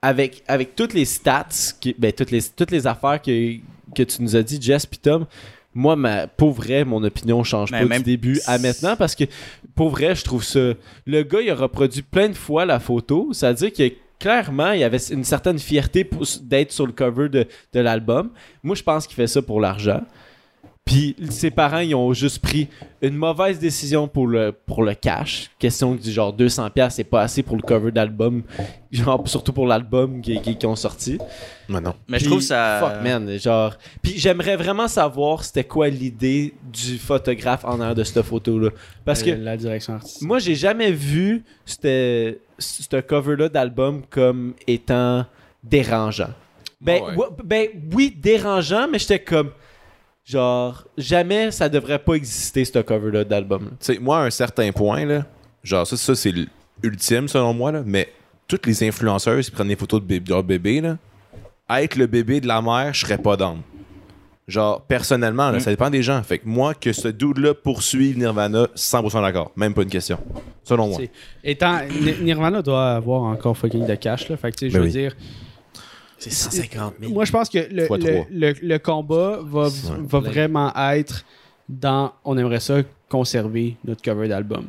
[0.00, 1.48] avec, avec toutes les stats,
[1.80, 3.56] qui, ben, toutes, les, toutes les affaires que,
[3.94, 5.26] que tu nous as dit, Jess puis Tom,
[5.74, 9.14] moi, ma, pour vrai, mon opinion change Mais pas même- du début à maintenant parce
[9.14, 9.24] que,
[9.74, 10.72] pour vrai, je trouve ça.
[11.06, 13.30] Le gars, il a reproduit plein de fois la photo.
[13.32, 16.08] C'est-à-dire que clairement, il y avait une certaine fierté
[16.42, 18.30] d'être sur le cover de, de l'album.
[18.62, 20.02] Moi, je pense qu'il fait ça pour l'argent.
[20.84, 22.66] Puis ses parents, ils ont juste pris
[23.02, 25.48] une mauvaise décision pour le, pour le cash.
[25.58, 28.42] Question du genre 200$, c'est pas assez pour le cover d'album.
[28.90, 31.18] Genre, surtout pour l'album qui, qui- qui ont sorti.
[31.68, 31.94] Mais non.
[32.08, 32.78] Mais je trouve ça.
[32.80, 33.38] Fuck, man.
[33.38, 33.76] Genre.
[34.02, 38.70] Puis j'aimerais vraiment savoir c'était quoi l'idée du photographe en arrière de cette photo-là.
[39.04, 40.22] Parce que La direction artistique.
[40.26, 45.24] moi, j'ai jamais vu cette- ce cover-là d'album comme étant
[45.62, 46.30] dérangeant.
[46.80, 49.50] Ben, ouais, ben oui, dérangeant, mais j'étais comme.
[50.24, 53.70] Genre, jamais ça devrait pas exister, ce cover-là d'album.
[53.80, 55.26] Tu sais, moi, à un certain point, là,
[55.64, 56.32] genre, ça, ça c'est
[56.82, 58.08] l'ultime selon moi, là, mais
[58.46, 60.96] toutes les influenceuses qui prennent des photos de, bébé, de leur bébé, là,
[61.80, 63.60] être le bébé de la mère, je serais pas down.
[64.48, 66.22] Genre, personnellement, là, ça dépend des gens.
[66.22, 69.52] Fait que moi, que ce dude-là poursuive Nirvana, 100% d'accord.
[69.56, 70.18] Même pas une question.
[70.64, 70.98] Selon moi.
[71.44, 74.36] Étant, Ni- Nirvana doit avoir encore fucking de cash, là.
[74.36, 74.92] Fait que, tu sais, je Ben veux oui.
[74.92, 75.16] dire,
[76.30, 77.12] C'est 150 000.
[77.12, 77.98] moi, je pense que le, le, trois.
[78.30, 81.24] le- le combat va, va vraiment être
[81.68, 84.66] dans on aimerait ça conserver notre cover d'album.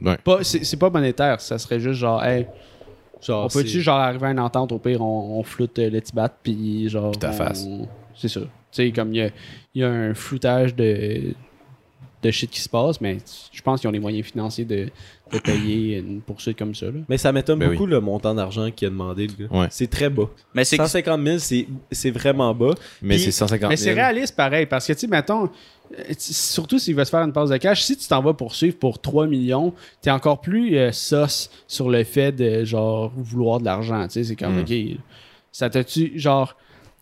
[0.00, 0.16] Ouais.
[0.18, 2.46] Pas, c'est, c'est pas monétaire, ça serait juste genre, hey,
[3.22, 6.00] Genre, on peut-tu genre arriver à une entente, au pire, on, on floute euh, le
[6.00, 7.12] Tibet, puis genre.
[7.18, 7.66] ta on- face.
[8.14, 8.40] C'est ça.
[8.40, 9.30] Tu sais, comme il y a,
[9.74, 11.34] il y a un floutage de,
[12.22, 13.18] de shit qui se passe, mais
[13.52, 14.88] je pense qu'ils ont les moyens financiers de,
[15.32, 16.86] de payer une poursuite comme ça.
[16.86, 17.00] Là.
[17.08, 19.28] Mais ça m'étonne Ben beaucoup le montant d'argent qu'il a demandé.
[19.50, 19.66] Ouais.
[19.70, 20.28] C'est très bas.
[20.54, 22.74] Mais c'est que- 150 000, c'est- c'est vraiment bas.
[23.02, 23.88] Mais c'est 150 Mais 000.
[23.94, 25.44] c'est réaliste pareil, parce que, tu sais, mettons,
[25.98, 28.76] euh, surtout s'il va se faire une passe de cash, si tu t'en vas poursuivre
[28.76, 33.64] pour 3 millions, t'es encore plus euh, sauce sur le fait de, genre, vouloir de
[33.64, 34.60] l'argent, tu sais, c'est comme, Mm.
[34.60, 34.98] ok,
[35.52, 36.56] ça te-tu, genre,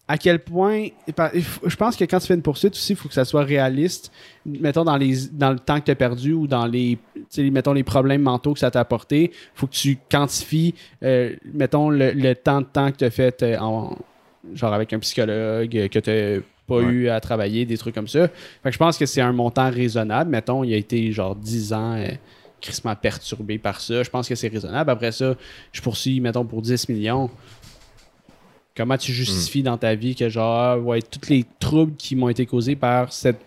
[0.08, 3.14] à quel point, je pense que quand tu fais une poursuite aussi, il faut que
[3.14, 4.10] ça soit réaliste,
[4.46, 6.98] mettons, dans, les, dans le temps que tu as perdu ou dans les,
[7.36, 12.12] mettons, les problèmes mentaux que ça t'a apporté, faut que tu quantifies, euh, mettons, le,
[12.12, 13.98] le temps de temps que tu as fait euh, en,
[14.54, 16.84] genre avec un psychologue, euh, que tu n'as pas Ouais.
[16.84, 18.28] eu à travailler, des trucs comme ça.
[18.28, 20.30] Fait que je pense que c'est un montant raisonnable.
[20.30, 22.08] Mettons, il a été genre 10 ans euh,
[22.60, 24.02] crissement perturbé par ça.
[24.02, 24.90] Je pense que c'est raisonnable.
[24.90, 25.34] Après ça,
[25.72, 27.30] je poursuis, mettons, pour 10 millions.
[28.78, 32.28] Comment tu justifies dans ta vie que genre, ah, ouais, tous les troubles qui m'ont
[32.28, 33.40] été causés par cette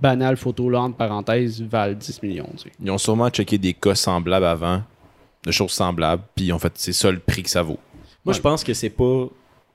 [0.00, 2.72] banale photo-là, entre parenthèses, valent 10 millions, tu sais.
[2.82, 4.82] Ils ont sûrement checké des cas semblables avant,
[5.44, 7.78] de choses semblables, puis ils ont fait c'est ça le prix que ça vaut.
[8.24, 8.34] Moi, Ouais.
[8.34, 9.04] je pense que c'est pas.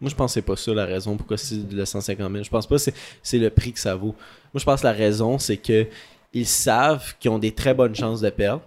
[0.01, 2.43] Moi, je pense que c'est pas ça la raison pourquoi c'est le 150 000.
[2.43, 4.15] Je pense pas que c'est- c'est le prix que ça vaut.
[4.53, 5.85] Moi, je pense que la raison, c'est que
[6.33, 8.61] ils savent qu'ils ont des très bonnes chances de perdre.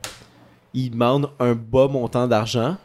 [0.75, 2.77] Ils demandent un bas montant d'argent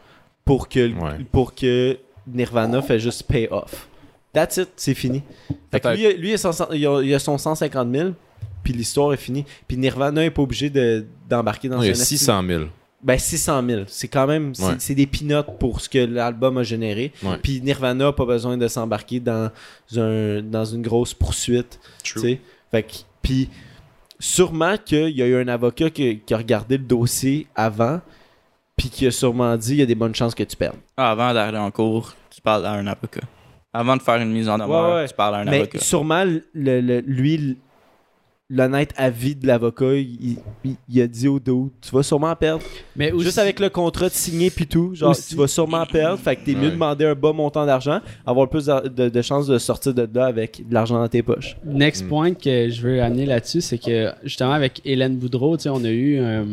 [0.44, 1.24] pour que, Ouais.
[1.32, 3.88] pour que Nirvana fait juste pay off.
[4.32, 5.22] That's it, c'est fini.
[5.70, 8.10] Fait que lui, lui, il a son- il a, il a son 150 000,
[8.62, 9.44] puis l'histoire est finie.
[9.66, 12.64] Puis Nirvana est pas obligé de- d'embarquer dans il y a un 600 000.
[13.02, 13.82] ben 600 000.
[13.86, 14.74] C'est quand même c'est Ouais.
[14.78, 17.12] c'est des peanuts pour ce que l'album a généré.
[17.22, 17.38] Ouais.
[17.42, 19.50] Puis Nirvana a pas besoin de s'embarquer dans
[19.96, 21.78] un dans une grosse poursuite.
[22.04, 22.40] sais.
[22.70, 23.48] Fait que puis
[24.18, 28.00] sûrement qu'il y a eu un avocat qui, qui a regardé le dossier avant
[28.76, 30.76] puis qui a sûrement dit il y a des bonnes chances que tu perdes.
[30.96, 33.22] Ah, avant d'aller en cours, tu parles à un avocat.
[33.72, 35.08] Avant de faire une mise en demeure, Ouais, ouais.
[35.08, 35.78] tu parles à un Mais avocat.
[35.80, 36.40] sûrement le,
[36.80, 37.58] le- lui
[38.48, 42.62] l'honnête avis de l'avocat, il, il- il a dit au dos, tu vas sûrement perdre.
[42.94, 46.16] Mais Juste avec le contrat de signé puis tout, genre Aussi- tu vas sûrement perdre,
[46.18, 46.66] fait que t'es mieux Ouais.
[46.66, 50.08] de demander un bas montant d'argent, avoir plus de, de- de chances de sortir de
[50.14, 51.56] là avec de l'argent dans tes poches.
[51.64, 52.08] Next Mm.
[52.08, 55.82] point que je veux amener là-dessus, c'est que justement avec Hélène Boudreau, tu sais, on
[55.84, 56.44] a eu euh,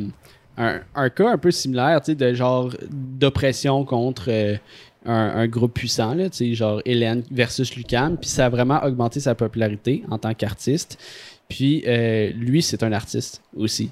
[0.57, 4.55] un, cas un peu similaire, tu sais, de genre d'oppression contre euh,
[5.05, 8.83] un, un groupe puissant, là, tu sais, genre Hélène versus Lucam, puis ça a vraiment
[8.83, 10.97] augmenté sa popularité en tant qu'artiste.
[11.49, 13.91] Puis euh, lui, c'est un artiste aussi.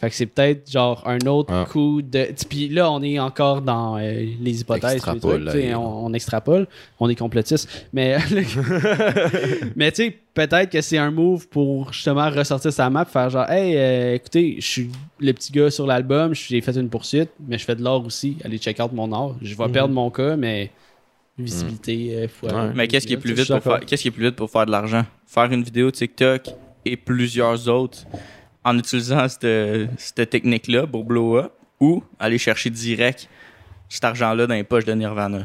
[0.00, 1.66] Fait que c'est peut-être genre un autre Ah.
[1.68, 2.28] coup de.
[2.48, 4.94] Puis là, on est encore dans euh, les hypothèses.
[4.94, 6.68] les trucs, là, on, on extrapole,
[7.00, 7.68] on est complotiste.
[7.92, 8.16] Mais,
[9.76, 13.50] mais tu sais, peut-être que c'est un move pour justement ressortir sa map, faire genre,
[13.50, 17.58] hey, euh, écoutez, je suis le petit gars sur l'album, j'ai fait une poursuite, mais
[17.58, 18.36] je fais de l'or aussi.
[18.44, 19.36] Allez check out mon or.
[19.42, 19.72] Je vais Mhm.
[19.72, 20.70] perdre mon cas, mais
[21.36, 22.52] visibilité euh, fois.
[22.52, 22.70] Ouais.
[22.74, 24.66] Mais qu'est-ce qui est plus vite pour faire qu'est-ce qui est plus vite pour faire
[24.66, 25.04] de l'argent?
[25.26, 26.42] Faire une vidéo TikTok
[26.84, 28.04] et plusieurs autres
[28.68, 29.46] en utilisant cette,
[29.98, 33.28] cette technique-là pour blow up ou aller chercher direct
[33.88, 35.44] cet argent-là dans les poches de Nirvana?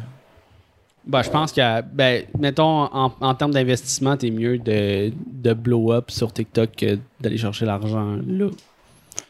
[1.05, 5.91] Ben, je pense que, ben, mettons, en, en termes d'investissement, t'es mieux de, de blow
[5.91, 8.47] up sur TikTok que d'aller chercher l'argent là.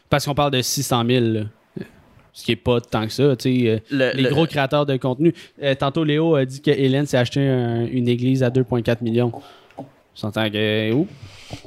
[0.08, 1.40] Parce qu'on parle de 600 000, là.
[2.32, 3.34] ce qui est pas tant que ça.
[3.34, 3.68] tu sais.
[3.70, 5.34] euh, Le- les le- gros créateurs de contenu.
[5.62, 9.32] Euh, tantôt, Léo a dit que Hélène s'est acheté un- une église à 2,4 millions.
[10.14, 10.92] J'entends que.
[10.92, 11.08] oh,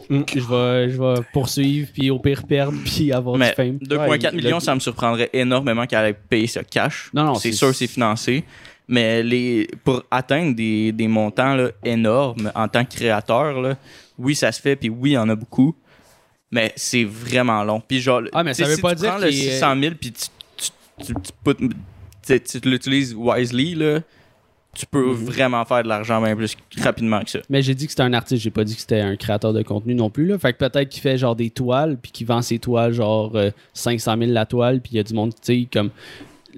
[0.09, 0.21] Mm.
[0.33, 3.77] je, vais, je vais poursuivre, puis au pire perdre, puis avoir Mais du fame.
[3.77, 7.09] 2,4 Ouais, il- millions, il- ça me surprendrait énormément qu'elle ait payé ce cash.
[7.13, 8.43] Non, non, c'est sûr, c'est financé.
[8.89, 13.75] Mais les, pour atteindre des, des montants là, énormes en tant que créateur, là,
[14.17, 15.75] oui, ça se fait, puis oui, il y en a beaucoup.
[16.51, 17.81] Mais c'est vraiment long.
[17.85, 19.75] Puis genre, Ah, mais ça veut si pas tu dire prends le qu'il est- 600
[19.81, 20.27] 000 puis tu,
[21.05, 21.13] tu,
[22.25, 23.99] tu- tu l'utilises wisely, là,
[24.77, 25.13] tu peux Mhm.
[25.13, 27.39] vraiment faire de l'argent bien plus rapidement que ça.
[27.49, 29.61] Mais j'ai dit que c'était un artiste, j'ai pas dit que c'était un créateur de
[29.63, 30.27] contenu non plus.
[30.27, 30.37] Là.
[30.37, 33.49] Fait que peut-être qu'il fait genre des toiles, puis qu'il vend ses toiles genre euh,
[33.73, 35.89] 500 000 la toile, puis il y a du monde, tu sais, comme.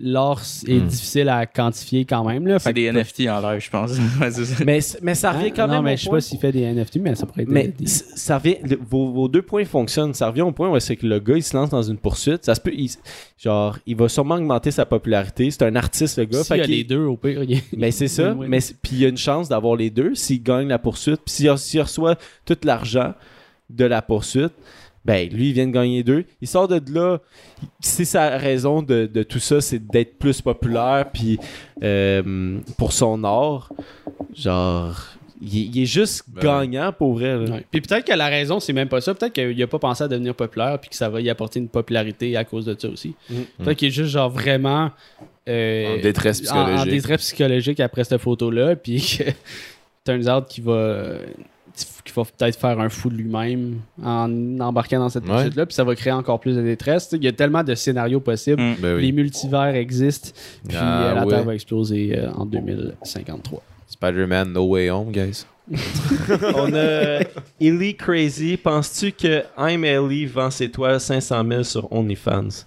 [0.02, 0.88] L'or est Hmm.
[0.88, 2.48] difficile à quantifier quand même.
[2.48, 2.60] Là.
[2.60, 3.92] C'est Fait des que- NFT en live, je pense.
[4.66, 5.68] Mais, mais ça revient quand Hein?
[5.68, 5.76] même.
[5.78, 7.50] Non, mais au je sais point- pas s'il fait des NFT, mais ça pourrait être
[7.50, 10.14] Mais des- ça revient, le- vos, vos deux points fonctionnent.
[10.14, 12.46] Ça revient au point où c'est que le gars, il se lance dans une poursuite.
[12.46, 12.90] Ça se peut, il-
[13.38, 15.52] genre, il va sûrement augmenter sa popularité.
[15.52, 16.44] C'est un artiste, le gars.
[16.44, 17.44] S'il y a qu'il- les deux, au pire.
[17.44, 18.34] il- Mais c'est ça.
[18.36, 21.22] Mais puis il y a une chance d'avoir les deux s'il gagne la poursuite.
[21.26, 23.14] Puis s'il reçoit tout l'argent
[23.70, 24.54] de la poursuite,
[25.06, 26.26] ben lui, il vient de gagner deux.
[26.42, 27.20] Il sort de là.
[27.80, 31.10] C'est sa raison de, de tout ça, c'est d'être plus populaire.
[31.14, 31.40] Puis
[31.84, 33.72] euh, pour son art,
[34.36, 34.96] genre,
[35.42, 37.38] il, il est juste Ben gagnant pour vrai.
[37.38, 37.52] là.
[37.52, 37.66] Ouais.
[37.72, 39.14] Puis peut-être que la raison, c'est même pas ça.
[39.16, 41.70] Peut-être qu'il a pas pensé à devenir populaire, puis que ça va y apporter une
[41.70, 43.16] popularité à cause de ça aussi.
[43.30, 43.36] Mm.
[43.64, 44.92] Peut-être qu'il est juste genre vraiment.
[45.48, 46.92] euh, En détresse en- En, psychologique.
[46.92, 49.24] détresse psychologique après cette photo-là, puis que
[50.04, 51.14] turns out qu'il va,
[52.12, 55.30] qu'il va peut-être faire un fou de lui-même en embarquant dans cette Ouais.
[55.30, 57.10] poursuite-là, puis ça va créer encore plus de détresse.
[57.14, 58.62] Il y a tellement de scénarios possibles.
[58.62, 58.76] Mm.
[58.80, 59.02] Ben oui.
[59.04, 60.30] Les multivers existent,
[60.68, 61.26] puis Ah euh, la.
[61.26, 63.62] Terre va exploser euh, en 2053.
[63.88, 65.46] Spider-Man No Way Home, guys.
[66.56, 67.20] On a
[67.62, 68.58] Ellie Crazy.
[68.58, 72.66] Penses-tu que I'm Ellie vend ses toiles 500 000 sur OnlyFans?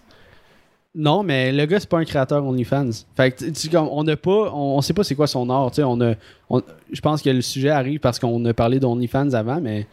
[0.95, 2.91] Non, mais le gars, c'est pas un créateur OnlyFans.
[3.17, 5.71] Fait que, tu- comme, on n'a pas, on, on sait pas c'est quoi son art.
[5.71, 6.15] tu sais, On a,
[6.51, 6.63] on-
[6.93, 9.87] je pense que le sujet arrive parce qu'on a parlé d'OnlyFans avant, mais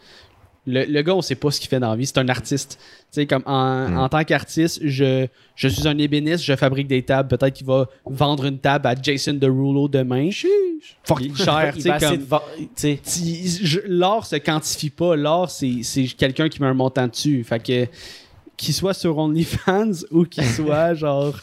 [0.66, 2.04] le, le gars, on sait pas ce qu'il fait dans la vie.
[2.04, 2.78] C'est un artiste.
[2.78, 3.96] Tu sais, comme en, Hmm.
[3.98, 5.26] en tant qu'artiste, je,
[5.56, 7.34] je suis un ébéniste, je fabrique des tables.
[7.34, 10.28] Peut-être qu'il va vendre une table à Jason Derulo demain.
[11.04, 11.72] Fucking cher.
[13.88, 15.16] l'art se quantifie pas.
[15.16, 17.42] L'art, c'est, c'est quelqu'un qui met un montant dessus.
[17.42, 17.86] Fait que
[18.60, 21.34] qu'il soit sur OnlyFans ou qu'il soit genre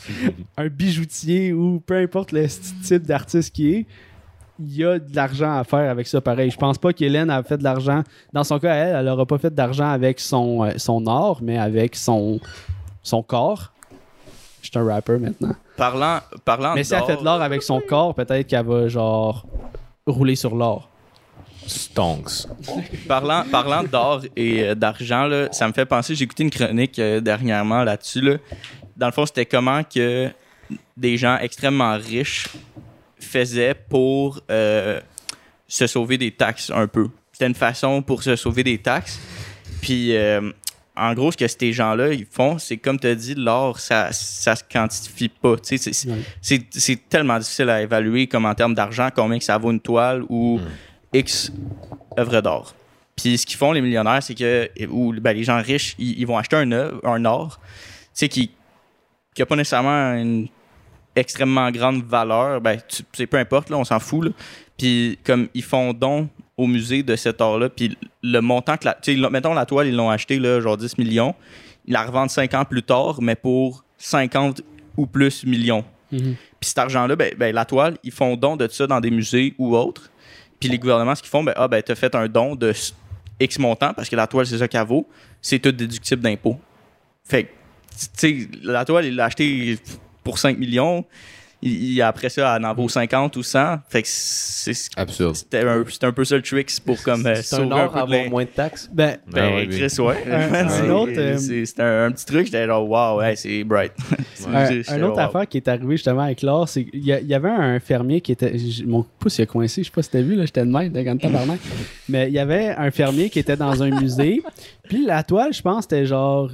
[0.55, 3.85] un bijoutier ou peu importe le type d'artiste qui est,
[4.59, 6.49] il y a de l'argent à faire avec ça pareil.
[6.49, 8.03] Je pense pas qu'Hélène a fait de l'argent.
[8.33, 11.57] Dans son cas, elle, elle aura pas fait d'argent avec son, euh, son art, mais
[11.57, 12.39] avec son,
[13.03, 13.71] son corps.
[14.61, 15.55] Je suis un rapper maintenant.
[15.75, 19.45] Parlant, parlant Mais si elle fait de l'art avec son corps, peut-être qu'elle va genre
[20.07, 20.89] rouler sur l'or.
[21.67, 22.47] Stonks.
[23.07, 26.97] Parlant, parlant d'or et euh, d'argent, là, ça me fait penser, j'ai écouté une chronique
[26.99, 28.21] euh, dernièrement là-dessus.
[28.21, 28.37] Là.
[28.95, 30.29] Dans le fond, c'était comment que
[30.95, 32.47] des gens extrêmement riches
[33.19, 34.99] faisaient pour euh,
[35.67, 37.07] se sauver des taxes un peu.
[37.31, 39.19] C'était une façon pour se sauver des taxes.
[39.81, 40.51] Puis, euh,
[40.95, 44.09] en gros, ce que ces gens-là, ils font, c'est comme tu as dit, l'or, ça,
[44.11, 45.55] ça se quantifie pas.
[45.57, 46.17] Tu sais, c'est- c'est- Ouais.
[46.41, 49.79] c'est c'est tellement difficile à évaluer comme en termes d'argent, combien que ça vaut une
[49.79, 50.59] toile ou
[51.13, 51.51] X
[52.17, 52.73] œuvre d'art.
[53.15, 56.27] Puis ce qu'ils font les millionnaires, c'est que ou ben, les gens riches, ils, ils
[56.27, 57.67] vont acheter un œuvre, un art, tu
[58.13, 58.51] sais qui
[59.33, 60.47] qui a pas nécessairement une
[61.15, 64.31] extrêmement grande valeur, ben tu- c'est peu importe là, on s'en fout là.
[64.77, 68.93] Puis comme ils font don au musée de cet art-là, puis le montant que la,
[68.95, 71.33] tu sais, là, mettons la toile ils l'ont acheté là, genre 10 millions,
[71.85, 74.61] ils la revendent 5 ans plus tard, mais pour 50
[74.95, 75.83] ou plus millions.
[76.11, 76.35] Mhm.
[76.59, 79.53] Puis cet argent-là, ben, ben, la toile, ils font don de ça dans des musées
[79.57, 80.09] ou autres.
[80.59, 82.73] Puis les gouvernements, ce qu'ils font, ben, ah, ben, t'as fait un don de
[83.39, 85.07] X montant parce que la toile, c'est ça qu'elle vaut.
[85.41, 86.59] C'est tout déductible d'impôts.
[87.23, 89.77] Fait que, tu sais, la toile, il l'a acheté
[90.23, 91.05] pour 5 millions.
[91.61, 93.77] Il, il- après ça, elle en vaut 50 ou 100.
[93.89, 95.35] Fait que c'est Absurde.
[95.35, 97.97] c'était un, c'était un peu ça le trick pour comme euh, C'est sauver un peu
[97.99, 98.89] avoir moins de taxes.
[98.93, 99.67] Ben, Ben, Ah oui.
[99.69, 100.89] Chris, ouais.
[100.91, 103.93] Autre, euh, c'est- C'était un, un petit truc, j'étais genre, wow, ouais, c'est bright.
[104.53, 105.19] un, J'étais un autre wow.
[105.19, 107.79] affaire qui est arrivé justement avec l'or, c'est qu'il y, a- il y avait un
[107.79, 108.55] fermier qui était.
[108.85, 110.91] Mon pouce il a coincé, je sais pas si t'as vu, là, j'étais de même,
[111.19, 111.59] tabarnak.
[112.09, 114.41] Mais il y avait un fermier qui était dans un musée.
[114.87, 116.49] Puis la toile, je pense, c'était genre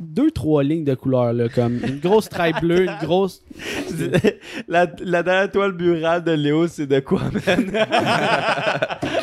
[0.00, 3.42] deux, trois lignes de couleur, là, comme une grosse stripe bleue, une grosse.
[4.68, 7.70] la, la dernière toile murale de Léo, c'est de quoi, man?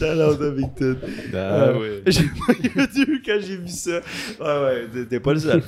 [0.00, 0.94] Dans de Victor.
[1.34, 2.02] Ah, ouais.
[2.06, 4.00] J'ai pas cru quand j'ai vu ça.
[4.40, 5.62] Ouais, ouais, t'es- pas le seul.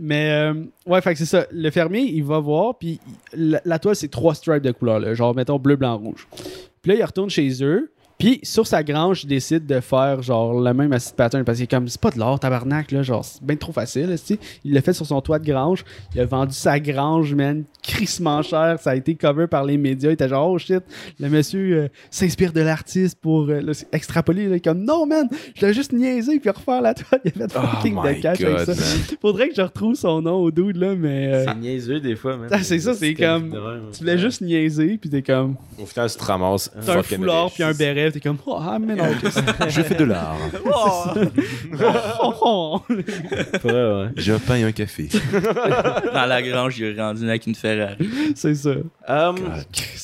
[0.00, 0.54] Mais euh,
[0.86, 1.46] ouais, fait que c'est ça.
[1.50, 3.00] Le fermier, il va voir, puis
[3.34, 6.28] la, la toile, c'est trois stripes de couleur, là, genre mettons bleu, blanc, rouge.
[6.82, 10.58] Puis là, il retourne chez eux, puis sur sa grange, il décide de faire genre
[10.60, 13.42] le même acid pattern parce que comme c'est pas de l'or, tabarnak, là, genre c'est
[13.42, 14.14] bien trop facile.
[14.64, 18.42] Il l'a fait sur son toit de grange, il a vendu sa grange, man, crissement
[18.42, 18.78] cher.
[18.80, 20.10] Ça a été cover par les médias.
[20.10, 20.82] Il était genre, oh shit,
[21.20, 24.48] le monsieur euh, s'inspire de l'artiste pour euh, là, extrapoler.
[24.48, 27.20] Là, comme non, man, je l'ai juste niaisé puis refaire la toile.
[27.24, 28.72] Il a fait Oh fucking my de cash avec God, ça.
[28.74, 29.16] man.
[29.20, 31.32] Faudrait que je retrouve son nom au dude, là, mais.
[31.34, 32.48] euh, C'est niaiseux des fois, man.
[32.50, 33.54] Ah, c'est ça, c'est comme-
[33.92, 35.56] tu voulais juste niaiser, puis t'es comme.
[35.78, 36.70] Au final, tu te ramasses.
[36.88, 38.38] Un foulard, puis un béret, t'es comme.
[38.46, 40.36] Oh, ah, mais non, qu'est-ce que Je fais de l'art.
[42.22, 42.80] oh, oh.
[43.64, 44.08] Ouais, ouais.
[44.16, 45.08] Je paye un café.
[46.12, 48.08] Dans la grange, il est rendu avec une Ferrari.
[48.34, 48.70] C'est ça.
[49.08, 49.36] Um,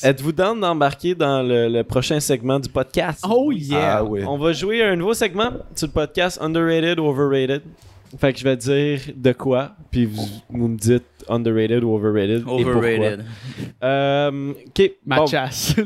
[0.03, 3.23] Êtes-vous down d'embarquer dans le, le prochain segment du podcast?
[3.27, 3.97] Oh, yeah.
[3.97, 4.23] Ah ouais.
[4.25, 7.61] On va jouer un nouveau segment sur le podcast Underrated ou Overrated.
[8.19, 12.39] Fait que je vais dire de quoi, puis vous, vous me dites underrated ou overrated.
[12.41, 12.65] et pourquoi.
[12.77, 13.25] Overrated.
[13.83, 15.27] Euh, ok, Ma bon.
[15.27, 15.75] chasse.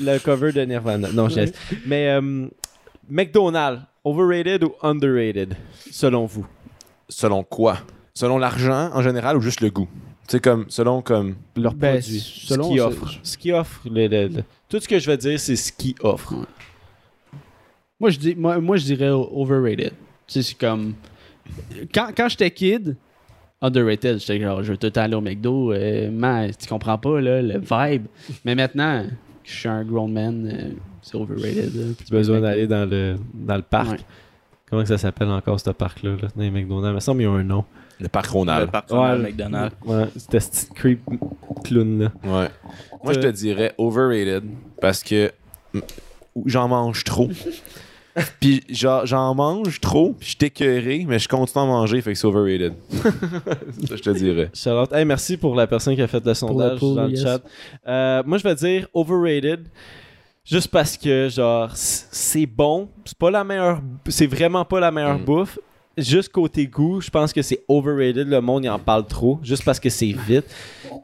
[0.00, 1.08] le cover de Nirvana.
[1.12, 1.52] Non, je laisse.
[1.86, 2.46] Mais euh,
[3.08, 5.54] McDonald's, overrated ou underrated,
[5.90, 6.46] selon vous?
[7.08, 7.78] Selon quoi?
[8.14, 9.88] Selon l'argent en général ou juste le goût?
[10.26, 11.36] Tu sais, comme, selon comme.
[11.56, 12.20] Leurs Ben, produits.
[12.46, 13.14] selon- ce qu'ils c'est- offrent.
[13.22, 13.80] Ce qu'ils offrent.
[13.90, 16.34] le- le- le- Tout ce que je veux dire, c'est ce qu'ils offrent.
[18.00, 19.90] Moi, je dis, moi, moi, je dirais overrated.
[20.26, 20.94] Tu sais, c'est comme.
[21.94, 22.96] Quand, quand j'étais kid,
[23.62, 25.72] underrated, j'étais genre, je veux tout le temps aller au McDo.
[25.72, 28.06] euh, man, tu comprends pas, là, le vibe.
[28.44, 29.04] Mais maintenant,
[29.42, 30.70] que je suis un grown man, euh,
[31.02, 31.74] c'est overrated.
[31.74, 31.84] là.
[32.06, 33.90] Tu as besoin d'aller dans le, dans le parc.
[33.92, 33.98] Ouais.
[34.68, 36.10] Comment que ça s'appelle encore, ce parc-là?
[36.20, 36.90] Là, dans les McDonald's?
[36.90, 37.64] Il me semble qu'il y a un nom.
[38.00, 38.70] Le parc Le Ronald.
[38.70, 39.28] parc Ronald Ouais.
[39.30, 39.76] McDonald's.
[39.86, 41.00] Ouais, c'était ce petit creep
[41.64, 42.12] clown-là.
[42.22, 42.48] Ouais.
[43.02, 44.44] Moi, je te dirais overrated
[44.80, 45.32] parce que
[46.46, 47.28] j'en mange trop.
[48.40, 52.12] puis genre, j'en mange trop, puis je suis écœuré, mais je continue à manger, fait
[52.12, 52.74] que c'est overrated.
[52.92, 54.50] ça, je te dirais.
[54.54, 57.22] Charlotte, hey, merci pour la personne qui a fait le sondage dans le yes.
[57.22, 57.40] chat.
[57.86, 59.66] Euh, moi, je vais dire overrated.
[60.44, 62.88] Juste parce que, genre, c'est bon.
[63.04, 63.82] C'est pas la meilleure.
[64.08, 65.24] C'est vraiment pas la meilleure Mm.
[65.24, 65.58] bouffe.
[65.98, 68.26] Juste côté goût, je pense que c'est overrated.
[68.28, 69.38] Le monde, il en parle trop.
[69.42, 70.46] Juste parce que c'est vite.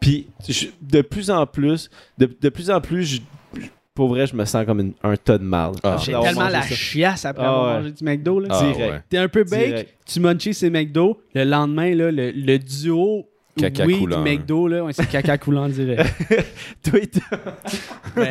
[0.01, 3.21] Puis, je- de plus en plus, de, de plus en plus, je-
[3.95, 5.79] pour vrai, je me sens comme une- un tas de marde.
[5.85, 5.97] Ah.
[6.05, 6.75] J'ai tellement la ça.
[6.75, 7.81] chiasse après Ah avoir ouais.
[7.83, 8.41] mangé du McDo.
[8.41, 8.49] Là.
[8.51, 8.93] Ah, Direct.
[8.93, 9.01] ouais.
[9.09, 9.95] T'es un peu bake, Direct.
[10.07, 11.21] tu munchies ces McDo?
[11.35, 13.27] Le lendemain, là, le, le duo
[13.57, 14.21] Caca oui coulant.
[14.21, 16.03] McDo, là, ouais, c'est caca coulant direct.
[16.83, 17.21] Toi, t'es-
[18.17, 18.31] Mais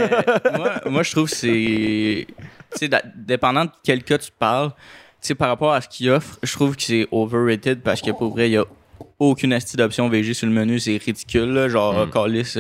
[0.58, 2.28] moi, moi, je trouve que c'est.
[2.28, 5.88] Tu sais, da- dépendant de quel cas tu parles, tu sais, par rapport à ce
[5.88, 8.66] qu'il offre, je trouve que c'est overrated parce que pour vrai, il y a
[9.18, 11.52] aucune astuce d'option VG sur le menu, c'est ridicule.
[11.54, 11.70] là.
[11.70, 12.10] Genre, Mm.
[12.12, 12.54] Callis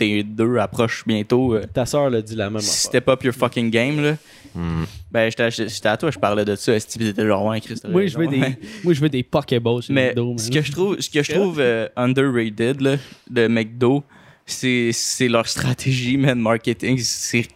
[0.00, 1.54] euh, 2022 approche bientôt.
[1.54, 2.60] euh, ta soeur l'a dit la même.
[2.60, 4.16] Step up your fucking game, là.
[4.54, 4.84] Hmm.
[5.10, 6.74] Ben, j'étais à toi, je parlais de ça.
[6.74, 8.38] Est-ce que t'étais genre, ouais, Christ, moi, je veux des,
[8.84, 10.28] moi, je veux des Pokeballs sur Mais McDo.
[10.28, 10.38] man.
[10.38, 12.96] ce que je trouve, ce que je trouve euh, underrated là,
[13.30, 14.02] de McDo,
[14.46, 16.98] c'est c'est leur stratégie, man, marketing.
[16.98, 17.46] C'est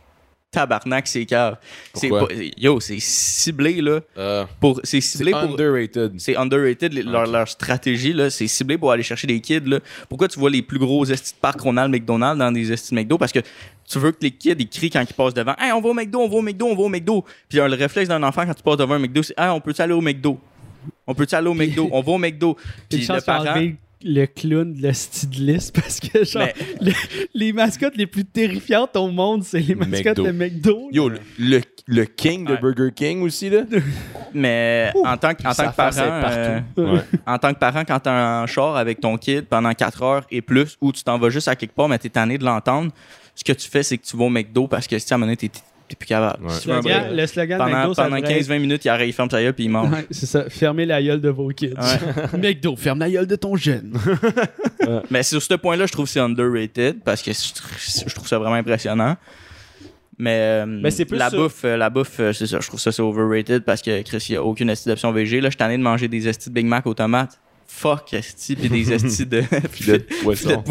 [0.50, 1.56] tabarnak, c'est cave.
[1.94, 2.28] C'est Pourquoi?
[2.56, 4.00] Yo, c'est ciblé, là.
[4.18, 5.42] Euh, Pour, c'est c'est ciblé pour.
[5.42, 6.14] underrated.
[6.18, 9.60] C'est underrated, leur, leur stratégie, là, c'est ciblé pour aller chercher des kids.
[9.60, 9.80] Là.
[10.08, 13.00] Pourquoi tu vois les plus gros estis de parc Ronald McDonald dans des estis de
[13.00, 13.16] McDo?
[13.18, 13.40] Parce que
[13.88, 15.94] tu veux que les kids ils crient quand ils passent devant Hey, on va au
[15.94, 17.24] McDo, on va au McDo, on va au McDo.
[17.48, 19.82] Puis le réflexe d'un enfant quand tu passes devant un McDo, c'est Hey, on peut-tu
[19.82, 20.38] aller au McDo?
[21.06, 21.88] On peut-tu aller au McDo?
[21.92, 22.54] On va au McDo.
[22.88, 23.54] Puis Puis le parent.
[24.02, 26.92] Le clown de la styliste parce que genre Mais- le-
[27.34, 30.26] les mascottes les plus terrifiantes au monde c'est les mascottes McDo.
[30.26, 30.88] de McDo.
[30.92, 32.58] Yo, le, le, le king de Ouais.
[32.60, 33.62] Burger King aussi, là.
[34.34, 37.00] Mais en tant que, en tant que parent, euh, Ouais.
[37.26, 40.40] en tant que parent, quand t'as un char avec ton kid pendant 4 heures et
[40.42, 42.92] plus, ou tu t'en vas juste à quelque part, mais t'es tanné de l'entendre,
[43.34, 45.18] ce que tu fais, c'est que tu vas au McDo parce que si à un
[45.18, 45.50] moment donné, t'es
[45.90, 46.44] t'es plus capable.
[46.44, 46.52] Ouais.
[46.52, 49.12] Slogan- le slogan de pendant McDo ça pendant devrait être- 15-20 minutes, il arrête, il
[49.12, 49.90] ferme sa gueule puis il mange.
[49.92, 51.74] Ouais, c'est ça, fermez la gueule de vos kids.
[51.74, 52.38] Ouais.
[52.38, 53.92] McDo, ferme la gueule de ton jeune.
[55.10, 58.56] Mais sur ce point-là, je trouve que c'est underrated parce que je trouve ça vraiment
[58.56, 59.16] impressionnant.
[60.18, 62.58] Mais, euh, Mais c'est plus la sur- bouffe, euh, la bouffe, euh, c'est ça.
[62.60, 65.40] Je trouve ça c'est overrated parce que Chris, il n'y a aucune esti d'option VG.
[65.40, 67.40] Là, je suis tanné de manger des estis de Big Mac aux tomates.
[67.66, 69.42] Fuck, esti, puis des estis de
[70.22, 70.62] poisson.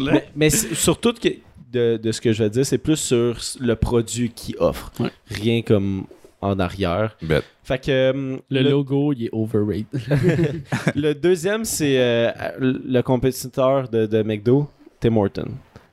[0.00, 0.12] là.
[0.12, 1.28] Mais, mais c'est- sur tout que-
[1.72, 4.92] de, de ce que je vais dire, c'est plus sur le produit qu'il offre.
[5.00, 5.10] Ouais.
[5.28, 6.06] Rien comme
[6.40, 7.16] en arrière.
[7.62, 9.86] Fait que euh, Le, le, logo, il est overrated.
[10.94, 14.68] le deuxième, c'est euh, le compétiteur de, de McDo,
[15.00, 15.48] Tim Horton.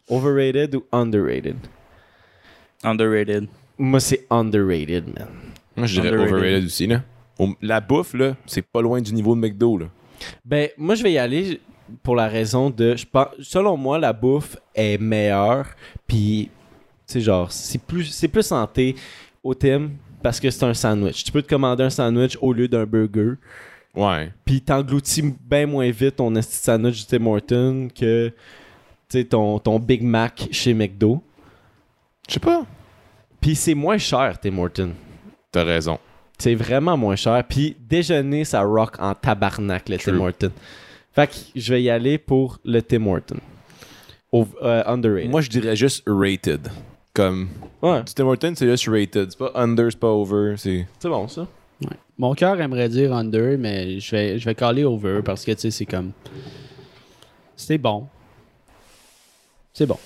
[0.09, 1.55] Overrated ou underrated?
[2.83, 3.47] Underrated.
[3.77, 5.27] Moi, c'est underrated, man.
[5.75, 6.33] Moi, je dirais Underrated.
[6.35, 7.01] overrated aussi, là.
[7.61, 9.85] La bouffe, là, c'est pas loin du niveau de McDo, là.
[10.45, 11.59] Ben, moi, je vais y aller
[12.03, 12.95] pour la raison de.
[12.95, 15.67] Je pense, selon moi, la bouffe est meilleure.
[16.07, 16.49] Puis,
[17.07, 18.95] tu sais, genre, c'est plus, c'est plus santé
[19.43, 21.23] au Tim parce que c'est un sandwich.
[21.23, 23.33] Tu peux te commander un sandwich au lieu d'un burger.
[23.95, 24.31] Ouais.
[24.45, 28.29] Puis, t'engloutis bien moins vite ton sandwich du Tim Hortons que,
[29.09, 31.21] tu sais, ton, ton Big Mac chez McDo.
[32.27, 32.65] Je sais pas.
[33.39, 34.93] Puis, c'est moins cher, Tim Hortons.
[35.51, 35.99] T'as raison.
[36.41, 37.43] C'est vraiment moins cher.
[37.47, 39.97] Puis déjeuner, ça rock en tabarnak, le.
[39.97, 40.51] Tim Hortons.
[41.13, 43.39] Fait que je vais y aller pour le Tim Hortons.
[44.31, 45.29] Au- euh, underrated.
[45.29, 46.67] Moi, je dirais juste rated.
[47.13, 47.49] Comme.
[47.81, 49.29] ouais, Du Tim Hortons, c'est juste rated.
[49.31, 50.55] C'est pas under, c'est pas over.
[50.57, 50.87] C'est.
[50.99, 51.41] c'est bon ça.
[51.81, 51.97] Ouais.
[52.17, 55.59] Mon cœur aimerait dire under, mais je vais, je vais caler over parce que, tu
[55.61, 56.11] sais, c'est comme...
[57.57, 58.07] C'est bon.
[59.73, 59.97] C'est bon.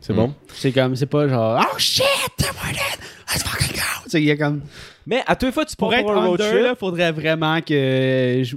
[0.00, 0.16] C'est Mm.
[0.16, 0.34] bon.
[0.54, 2.04] C'est comme, c'est pas genre, oh shit,
[2.36, 3.02] Tim Hortons,
[3.34, 3.82] let's fucking go.
[4.04, 4.62] Tu sais, il y a comme...
[5.06, 6.62] Mais à tous les fois, tu Pour pars être pour un road under, trip.
[6.62, 8.56] là, faudrait vraiment que je,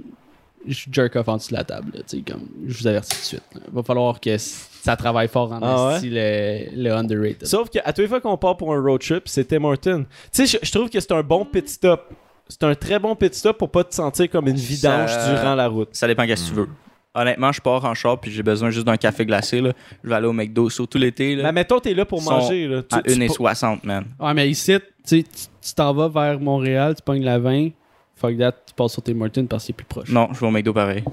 [0.67, 1.91] je jerk off en dessous de la table.
[1.93, 3.43] là, tu sais, comme, je vous avertis tout de suite.
[3.55, 3.61] là.
[3.71, 7.45] Va falloir que ça travaille fort en Ah esti, le, le underrated.
[7.47, 10.05] Sauf qu'à tous les fois qu'on part pour un road trip, c'est Tim Hortons.
[10.31, 12.11] Tu sais, je, je trouve que c'est un bon pit stop.
[12.47, 15.55] C'est un très bon pit stop pour pas te sentir comme une vidange Ça- durant
[15.55, 15.89] la route.
[15.93, 16.69] Ça dépend qu'est-ce que tu veux.
[17.13, 19.59] Honnêtement, je pars en char puis j'ai besoin juste d'un café glacé.
[19.59, 19.73] Là.
[20.03, 21.35] Je vais aller au McDo, surtout l'été.
[21.35, 22.67] Mais mettons, t'es là pour manger.
[22.67, 22.83] Là.
[22.83, 24.05] Tu- à tu 1,60, man.
[24.19, 25.29] Ouais, mais ici, tu sais, tu
[25.61, 27.69] tu t'en vas vers Montréal, tu pognes la 20,
[28.21, 30.09] fuck that, tu passes sur Tim Hortons parce que c'est plus proche.
[30.09, 31.03] Non, je vais au McDo pareil.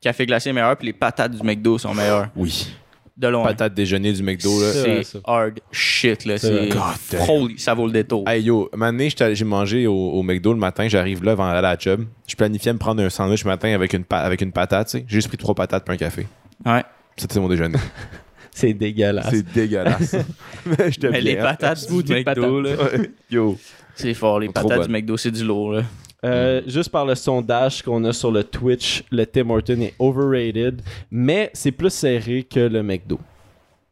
[0.00, 2.28] Café glacé est meilleur puis les patates du McDo sont meilleures.
[2.36, 2.68] Oui.
[3.16, 3.44] De loin.
[3.44, 4.72] Patate déjeuner du McDo, là.
[4.72, 6.24] C'est hard shit.
[6.24, 6.38] là.
[6.38, 6.70] C'est.
[6.70, 8.26] God holy, ça vaut le détour.
[8.26, 11.22] Hey yo, un moment donné, j'étais allé- j'ai mangé au, au McDo le matin, j'arrive
[11.22, 12.06] là avant d'aller à la job.
[12.26, 14.98] Je planifiais me prendre un sandwich le matin avec une, pa- avec une patate, tu
[15.00, 15.04] sais.
[15.06, 16.26] J'ai juste pris trois patates puis un café.
[16.64, 16.82] Ouais.
[17.16, 17.78] C'était mon déjeuner.
[18.52, 19.28] C'est dégueulasse.
[19.30, 20.16] C'est dégueulasse.
[20.64, 21.44] Mais j'étais Mais les bien.
[21.44, 23.10] patates du Smoothie de McDo, là, Ouais.
[23.30, 23.58] Yo.
[24.00, 24.40] C'est fort.
[24.40, 24.86] Les Trop patates bonnes.
[24.86, 25.72] du McDo, c'est du lourd.
[25.72, 25.82] Là.
[26.24, 30.82] Euh, Juste par le sondage qu'on a sur le Twitch, le Tim Hortons est overrated,
[31.10, 33.18] mais c'est plus serré que le McDo.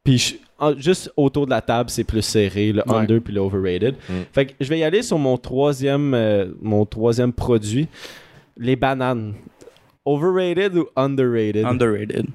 [0.04, 2.96] Puis je- en- juste autour de la table, c'est plus serré, le Ouais.
[2.96, 3.94] under puis le overrated.
[4.08, 4.12] Mm.
[4.32, 7.88] Fait que je vais y aller sur mon troisième, euh, mon troisième produit,
[8.58, 9.34] les bananes.
[10.04, 11.64] Overrated ou underrated?
[11.64, 12.26] Underrated.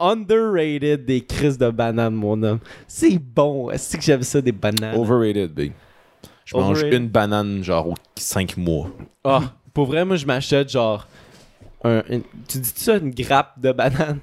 [0.00, 2.58] underrated des crises de bananes, mon homme.
[2.88, 3.70] C'est bon.
[3.70, 4.96] Est-ce que j'aime ça, des bananes?
[4.96, 5.72] Overrated, big.
[6.44, 7.00] Je mange Overrated.
[7.02, 8.88] une banane, genre, aux 5 mois.
[9.24, 11.06] Ah, pour vrai, moi, je m'achète genre.
[11.84, 14.18] Un, une- tu dis ça, une grappe de banane?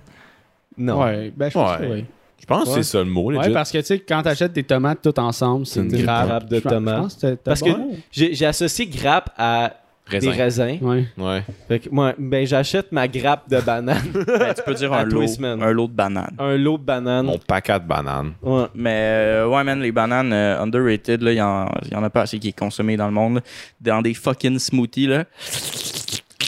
[0.78, 1.01] Non.
[1.03, 1.88] Ouais, ben je pense Ouais.
[1.88, 2.05] que oui.
[2.39, 2.76] Je pense que Ouais.
[2.78, 3.47] c'est ça le mot, legit.
[3.49, 6.28] Ouais, parce que tu sais, quand t'achètes tes tomates toutes ensemble, c'est une une grappe.
[6.28, 6.97] grappe de Je pense- tomates.
[7.01, 7.74] pense que Parce bon.
[7.74, 7.80] que
[8.11, 9.74] j'ai j'ai associé grappe à
[10.10, 10.32] Raisin.
[10.32, 10.78] des raisins.
[10.82, 11.05] Ouais.
[11.18, 11.43] Ouais.
[11.68, 13.97] Fait que moi, ben, j'achète ma grappe de banane.
[14.14, 16.36] Ben, tu peux dire À un lot, un lot de bananes.
[16.39, 17.26] un lot de bananes.
[17.26, 18.34] Mon paquet de bananes.
[18.41, 18.66] Ouais.
[18.76, 22.03] Mais euh, ouais, man, les bananes euh, underrated, là, il y, en- il y en
[22.03, 23.36] a pas assez qui est consommé dans le monde.
[23.36, 23.41] là.
[23.82, 25.26] Dans des fucking smoothies, là.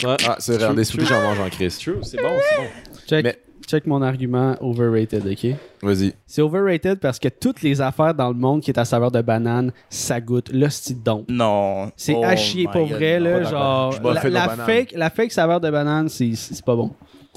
[0.04, 0.16] Ouais.
[0.26, 1.78] Ah, c'est vrai, des smoothies, j'en mange en crise.
[1.78, 2.68] True, c'est bon, c'est bon.
[3.08, 5.56] Check, Mais- check mon argument overrated, ok?
[5.82, 6.14] Vas-y.
[6.26, 9.20] C'est overrated parce que toutes les affaires dans le monde qui est à saveur de
[9.22, 11.24] banane, ça goûte l'hostie de don.
[11.28, 11.90] Non.
[11.96, 13.42] C'est Oh à chier pour God, vrai, non, là.
[13.44, 13.94] Genre,
[14.30, 16.90] la, fake, la fake saveur de banane, c'est c'est pas bon.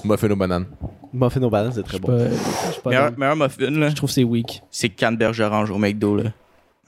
[0.04, 0.66] Muffin aux bananes.
[1.12, 2.08] Muffin aux bananes, c'est très bon.
[2.08, 4.62] Pas- pas Meilleur, muffin, là, Je trouve que c'est weak.
[4.70, 6.24] c'est canneberge orange au McDo, là.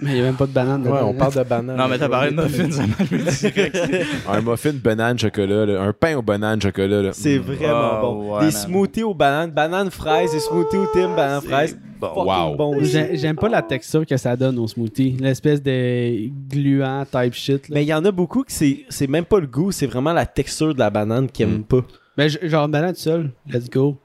[0.00, 1.76] Mais il n'y a même pas de banane Ouais, on parle de bananes.
[1.76, 3.78] Non, mais t'as parlé de muffin, ça m'a direct.
[4.28, 5.82] Un muffin banane chocolat, là.
[5.82, 7.02] un pain aux bananes chocolat.
[7.02, 7.10] Là.
[7.12, 8.32] C'est vraiment Oh, bon.
[8.34, 8.62] ouais, des man.
[8.62, 11.76] smoothies aux bananes, bananes fraises, des smoothies aux fraises.
[12.00, 12.14] Bon.
[12.14, 12.56] Fucking Wow.
[12.56, 15.16] bon J'aime pas la texture que ça donne au smoothie.
[15.18, 17.68] L'espèce de gluant type shit.
[17.68, 17.74] Là.
[17.74, 20.12] Mais il y en a beaucoup que c'est c'est même pas le goût, c'est vraiment
[20.12, 21.64] la texture de la banane qu'ils aiment Mm.
[21.64, 21.80] pas.
[22.16, 23.96] Mais genre, banane seule, let's go.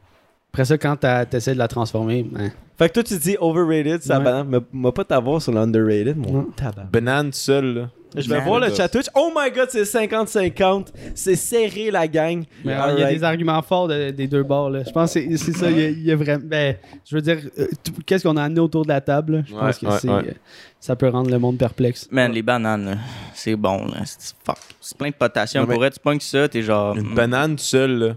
[0.53, 2.49] Après ça, quand t'as- t'essaies de la transformer, hein.
[2.77, 4.23] Fait que toi, tu dis overrated, c'est la Ouais.
[4.23, 4.47] banane.
[4.49, 6.45] Mais m'a pas t'avoir sur l'underrated, mon Ouais.
[6.55, 6.83] tabac.
[6.91, 7.89] Banane seule, là.
[8.15, 9.07] Je vais voir le chat Twitch.
[9.15, 10.93] Oh my god, c'est 50-50.
[11.15, 12.43] C'est serré, la gang.
[12.63, 13.17] Mais euh, il y a Alright.
[13.17, 14.69] des arguments forts de- des deux bords.
[14.69, 14.83] Là.
[14.85, 15.71] Je pense que c'est- c'est ça.
[15.71, 16.43] Il y a, il y a vraiment.
[16.45, 16.75] Ben,
[17.09, 19.37] je veux dire, euh, tout- qu'est-ce qu'on a amené autour de la table?
[19.37, 19.41] là?
[19.47, 20.27] Je Ouais, pense que ouais, c'est, ouais.
[20.27, 20.33] euh,
[20.79, 22.07] ça peut rendre le monde perplexe.
[22.11, 22.95] Man, les bananes, là,
[23.33, 24.01] c'est bon, là.
[24.05, 24.57] C'est fuck.
[24.79, 25.63] C'est plein de potassium.
[25.63, 26.95] Non, mais- Pour être, tu pognes ça, t'es genre.
[26.95, 27.15] Une mm.
[27.15, 28.15] banane seule, là.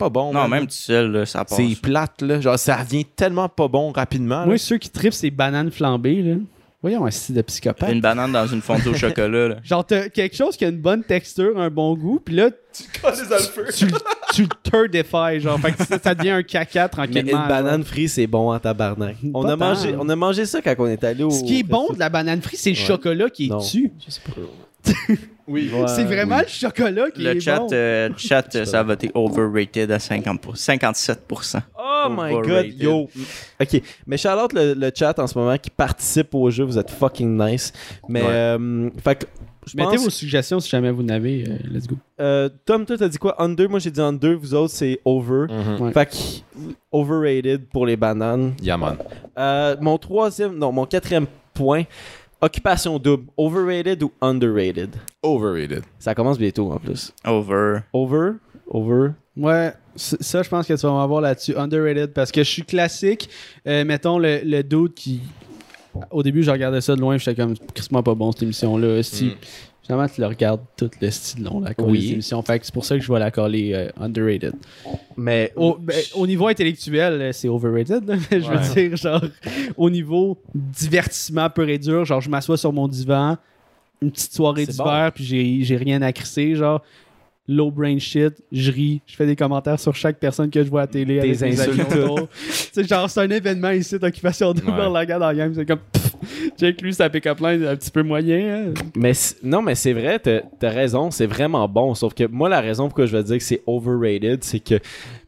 [0.00, 1.56] C'est pas bon, Non, même tout seul, là, ça passe.
[1.58, 2.40] C'est plate, là.
[2.40, 4.40] Genre, ça revient tellement pas bon rapidement.
[4.40, 4.46] là.
[4.46, 6.36] Moi, ceux qui tripent ces bananes flambées, là,
[6.82, 7.92] Voyons, un style de psychopathe.
[7.92, 9.48] Une banane dans une fondue au chocolat.
[9.48, 9.56] Là.
[9.62, 12.84] Genre, t'as quelque chose qui a une bonne texture, un bon goût, puis là, tu,
[13.04, 15.60] le- tu le turdifies, genre.
[15.60, 17.42] Fait que ça, ça devient un caca Mais tranquillement.
[17.42, 19.16] une banane frite, c'est bon en tabarnak.
[19.34, 19.98] On Pas a, mangé, tant.
[20.00, 21.28] on a mangé ça quand on est allé au.
[21.28, 22.82] Ce qui est bon de la banane frite, c'est le Ouais.
[22.86, 23.58] chocolat qui est Non.
[23.58, 23.92] dessus.
[25.50, 27.68] Oui, c'est vraiment le chocolat qui Le est chat, bon.
[27.72, 31.60] euh, le chat euh, ça a voté overrated à 50 57%.
[31.78, 33.08] Oh my god, yo.
[33.60, 36.90] Ok, mais Charlotte, le, le chat en ce moment qui participe au jeu, vous êtes
[36.90, 37.72] fucking nice.
[38.08, 38.28] Mais, Ouais.
[38.30, 39.26] euh, fait
[39.74, 41.44] Mettez pense, vos suggestions si jamais vous n'avez.
[41.46, 41.94] euh, let's go.
[42.20, 43.40] euh, Tom, toi, t'as dit quoi?
[43.42, 45.46] Under, moi j'ai dit under, vous autres, c'est over.
[45.78, 45.92] Ouais.
[45.92, 46.16] Fait que,
[46.90, 48.54] overrated pour les bananes.
[48.62, 48.96] Yeah, man.
[49.38, 51.82] Euh, mon troisième, non, mon quatrième point,
[52.40, 54.90] occupation double, overrated ou underrated?
[55.22, 55.82] Overrated.
[55.98, 57.12] Ça commence bientôt en plus.
[57.26, 57.80] Over.
[57.92, 58.32] Over,
[58.68, 59.10] over?
[59.36, 61.56] Ouais, ça, je pense que tu vas m'avoir là-dessus.
[61.56, 63.28] Underrated, parce que je suis classique.
[63.66, 65.20] Euh, mettons le, le dude qui.
[66.12, 69.02] Au début, je regardais ça de loin, j'étais comme, crissement pas bon cette émission-là.
[69.02, 69.30] Si, Mm.
[69.82, 71.84] Finalement, tu le regardes tout le style long, la Oui.
[71.88, 72.12] oui.
[72.12, 72.40] émission.
[72.42, 74.52] Fait que c'est pour ça que je vais la coller euh, underrated.
[75.16, 78.06] Mais Au, ben, au niveau intellectuel, euh, c'est overrated.
[78.06, 78.16] là.
[78.30, 78.56] je Ouais.
[78.56, 79.22] veux dire, genre,
[79.76, 83.36] au niveau divertissement pur et dur, genre, je m'assois sur mon divan,
[84.02, 86.82] une petite soirée C'est d'hiver, puis j'ai, j'ai rien à crisser, genre,
[87.48, 90.82] low brain shit, je ris, je fais des commentaires sur chaque personne que je vois
[90.82, 91.20] à la télé.
[91.20, 91.82] Des insultes.
[92.72, 94.76] sais, genre, c'est un événement ici d'occupation de Ouais.
[94.92, 95.80] la regarde en game, c'est comme,
[96.58, 98.68] check lui, sa pick-up line un petit peu moyen.
[98.68, 98.74] hein.
[98.96, 99.12] Mais
[99.42, 101.94] non, mais c'est vrai, t'as as raison, c'est vraiment bon.
[101.94, 104.78] Sauf que moi, la raison pourquoi je vais dire que c'est overrated, c'est que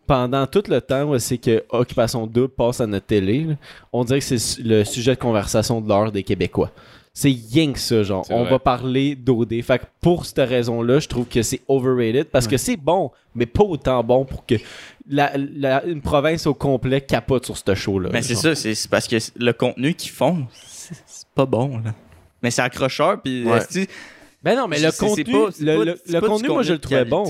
[0.06, 3.46] pendant tout le temps, c'est que Occupation Double passe à notre télé,
[3.92, 6.70] on dirait que c'est le sujet de conversation de l'heure des Québécois.
[7.14, 8.24] C'est rien que ça, genre.
[8.26, 8.50] C'est On vrai.
[8.52, 9.60] va parler d'OD.
[9.62, 13.44] Fait que pour cette raison-là, je trouve que c'est overrated parce que c'est bon, mais
[13.44, 14.54] pas autant bon pour que
[15.08, 18.08] la, la- une province au complet capote sur ce show-là.
[18.12, 18.42] Mais c'est genre.
[18.42, 21.78] ça, c'est c'est parce que le contenu qu'ils font, c'est c'est pas bon.
[21.84, 21.92] Là.
[22.42, 23.44] Mais c'est accrocheur, puis
[24.44, 27.04] Ben non, mais le c'est- c'est contenu, c'est le, c'est contenu, moi, je le trouvais
[27.04, 27.24] bon.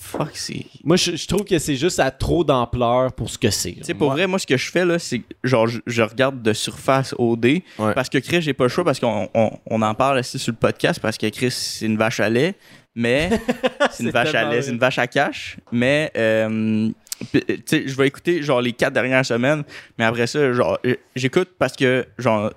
[0.00, 0.64] fuck, c'est.
[0.84, 3.72] Moi, je, je trouve que c'est juste à trop d'ampleur pour ce que c'est.
[3.72, 6.02] Tu sais, pour vrai, moi, ce que je fais, là, c'est que, genre, je, je
[6.02, 7.64] regarde de surface au dé.
[7.78, 7.92] Ouais.
[7.94, 10.52] Parce que Chris, j'ai pas le choix parce qu'on on, on en parle ici sur
[10.52, 12.54] le podcast parce que Chris, c'est une vache à lait.
[12.94, 13.28] Mais.
[13.90, 15.56] c'est une C'est vache à lait, c'est une vache à cash.
[15.72, 16.12] Mais.
[16.16, 16.90] euh,
[17.32, 19.64] puis, tu sais, je vais écouter, genre, les quatre dernières semaines.
[19.98, 20.78] Mais après ça, genre,
[21.16, 22.52] j'écoute parce que, genre,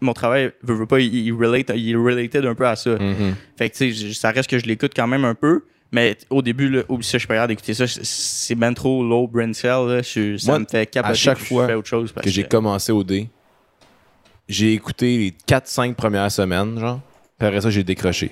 [0.00, 2.90] mon travail, veut, veut pas, il, il relate, il est related un peu à ça.
[2.92, 3.34] Mhm.
[3.56, 5.64] Fait que, tu sais, ça reste que je l'écoute quand même un peu.
[5.92, 7.84] Mais au début, là, oublie ça, je suis pas d'écouter ça.
[7.86, 9.86] C'est- ben trop low brain cell.
[9.88, 10.02] Là.
[10.02, 11.10] Je- ça Moi, me fait capoter.
[11.12, 13.28] à chaque fois je fais autre chose parce que j'ai commencé au dé,
[14.48, 17.00] j'ai écouté les 4-5 premières semaines, genre.
[17.38, 18.30] Puis après ça, j'ai décroché.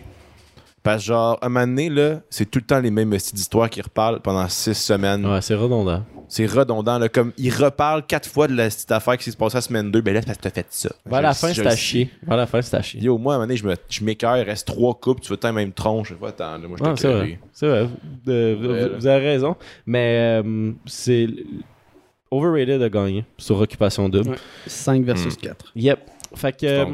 [0.83, 3.35] Parce que, genre, à un moment donné, là, c'est tout le temps les mêmes styles
[3.37, 5.26] d'histoires qui reparlent pendant 6 semaines.
[5.26, 6.05] Ouais, c'est redondant.
[6.29, 7.09] C'est redondant, là.
[7.09, 10.01] Comme, ils reparlent 4 fois de la petite affaire qui s'est passée la semaine 2.
[10.03, 10.91] Ben là, c'est parce que t'as fait ça.
[11.07, 12.11] Vers Je la fin, c'est à chier.
[12.22, 13.01] Vers la fin, c'est à chier.
[13.01, 15.31] Yo, moi, à un moment donné, je me- je m'écœure, il reste 3 coupes, tu
[15.31, 16.11] veux tant même tronche.
[16.11, 17.39] Je vois, attends, là, moi, je t'ai c'est vrai.
[17.53, 17.89] C'est vrai.
[18.26, 19.57] De- vous, vous avez raison.
[19.87, 21.29] Mais euh, c'est.
[22.31, 24.31] Overrated a gagné sur Occupation Double.
[24.31, 24.37] Ouais.
[24.66, 25.41] 5 versus Mm.
[25.41, 25.72] 4.
[25.74, 25.99] Yep.
[26.35, 26.85] Fait que.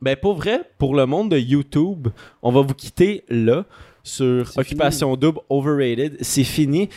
[0.00, 2.08] Ben, pour vrai, pour le monde de YouTube,
[2.42, 3.64] on va vous quitter là
[4.02, 6.16] sur Occupation Double Overrated.
[6.20, 6.88] C'est fini.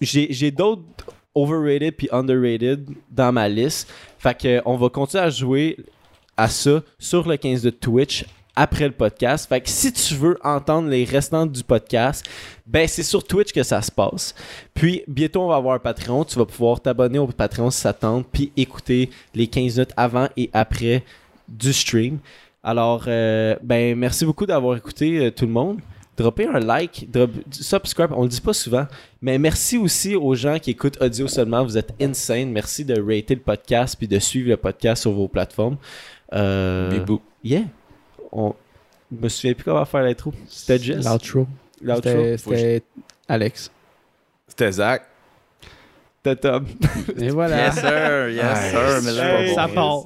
[0.00, 0.82] J'ai d'autres
[1.34, 3.90] overrated puis underrated dans ma liste.
[4.18, 5.76] Fait que on va continuer à jouer
[6.36, 8.24] à ça sur le 15 de Twitch
[8.54, 9.48] après le podcast.
[9.48, 12.24] Fait que si tu veux entendre les restants du podcast,
[12.66, 14.34] ben c'est sur Twitch que ça se passe.
[14.74, 17.92] Puis bientôt on va avoir un Patreon, tu vas pouvoir t'abonner au Patreon si ça
[17.92, 21.02] tente puis écouter les 15 minutes avant et après
[21.52, 22.18] du stream.
[22.62, 25.80] Alors euh, ben merci beaucoup d'avoir écouté euh, tout le monde.
[26.16, 28.86] Droppez un like, drop, subscribe, on le dit pas souvent,
[29.22, 32.50] mais merci aussi aux gens qui écoutent audio seulement, vous êtes insane.
[32.50, 35.78] Merci de rater le podcast puis de suivre le podcast sur vos plateformes.
[36.34, 37.20] Euh, Bibou.
[37.42, 37.62] Yeah.
[38.30, 38.54] On...
[39.10, 40.32] Je me souviens plus comment faire l'intro.
[40.48, 41.04] C'était Jess.
[41.04, 41.46] L'outro.
[41.80, 42.36] L'outro.
[42.36, 42.82] C'était
[43.26, 43.70] Alex.
[44.46, 45.02] C'était Zach.
[46.24, 46.64] C'était Tom.
[47.20, 47.66] Et voilà.
[47.66, 48.28] Yes, sir.
[48.30, 49.00] Yes, sir.
[49.04, 50.04] Mais là, hey, ça part.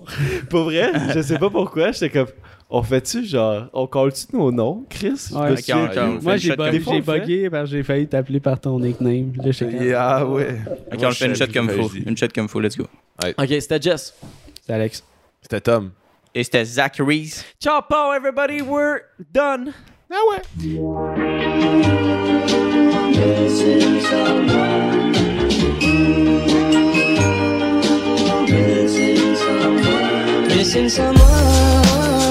[0.49, 2.29] Pour vrai, je sais pas pourquoi, j'étais comme.
[2.71, 3.67] On fait-tu genre.
[3.75, 5.09] On colle-tu nos noms, Chris?
[5.11, 5.17] Ouais.
[5.31, 5.99] Je me Ok, souviens on- plus.
[6.01, 8.59] on- Moi, j'ai une shot bu- comme- j'ai bugué parce que j'ai failli t'appeler par
[8.59, 9.33] ton nickname.
[9.37, 10.57] Là, j'étais comme- Yeah, ouais.
[10.93, 11.91] Ok, on le fait une shot comme faut.
[12.07, 12.87] Une shot comme faut, let's go.
[13.39, 14.15] Ok, c'était Jess.
[14.67, 15.05] C'est Alex.
[15.43, 15.91] C'était Tom.
[16.35, 17.45] Et c'était Zachary's.
[17.61, 19.01] Ciao, Paul, everybody, we're
[19.33, 19.73] done.
[23.17, 24.96] Missing someone.
[30.69, 32.26] 剩下我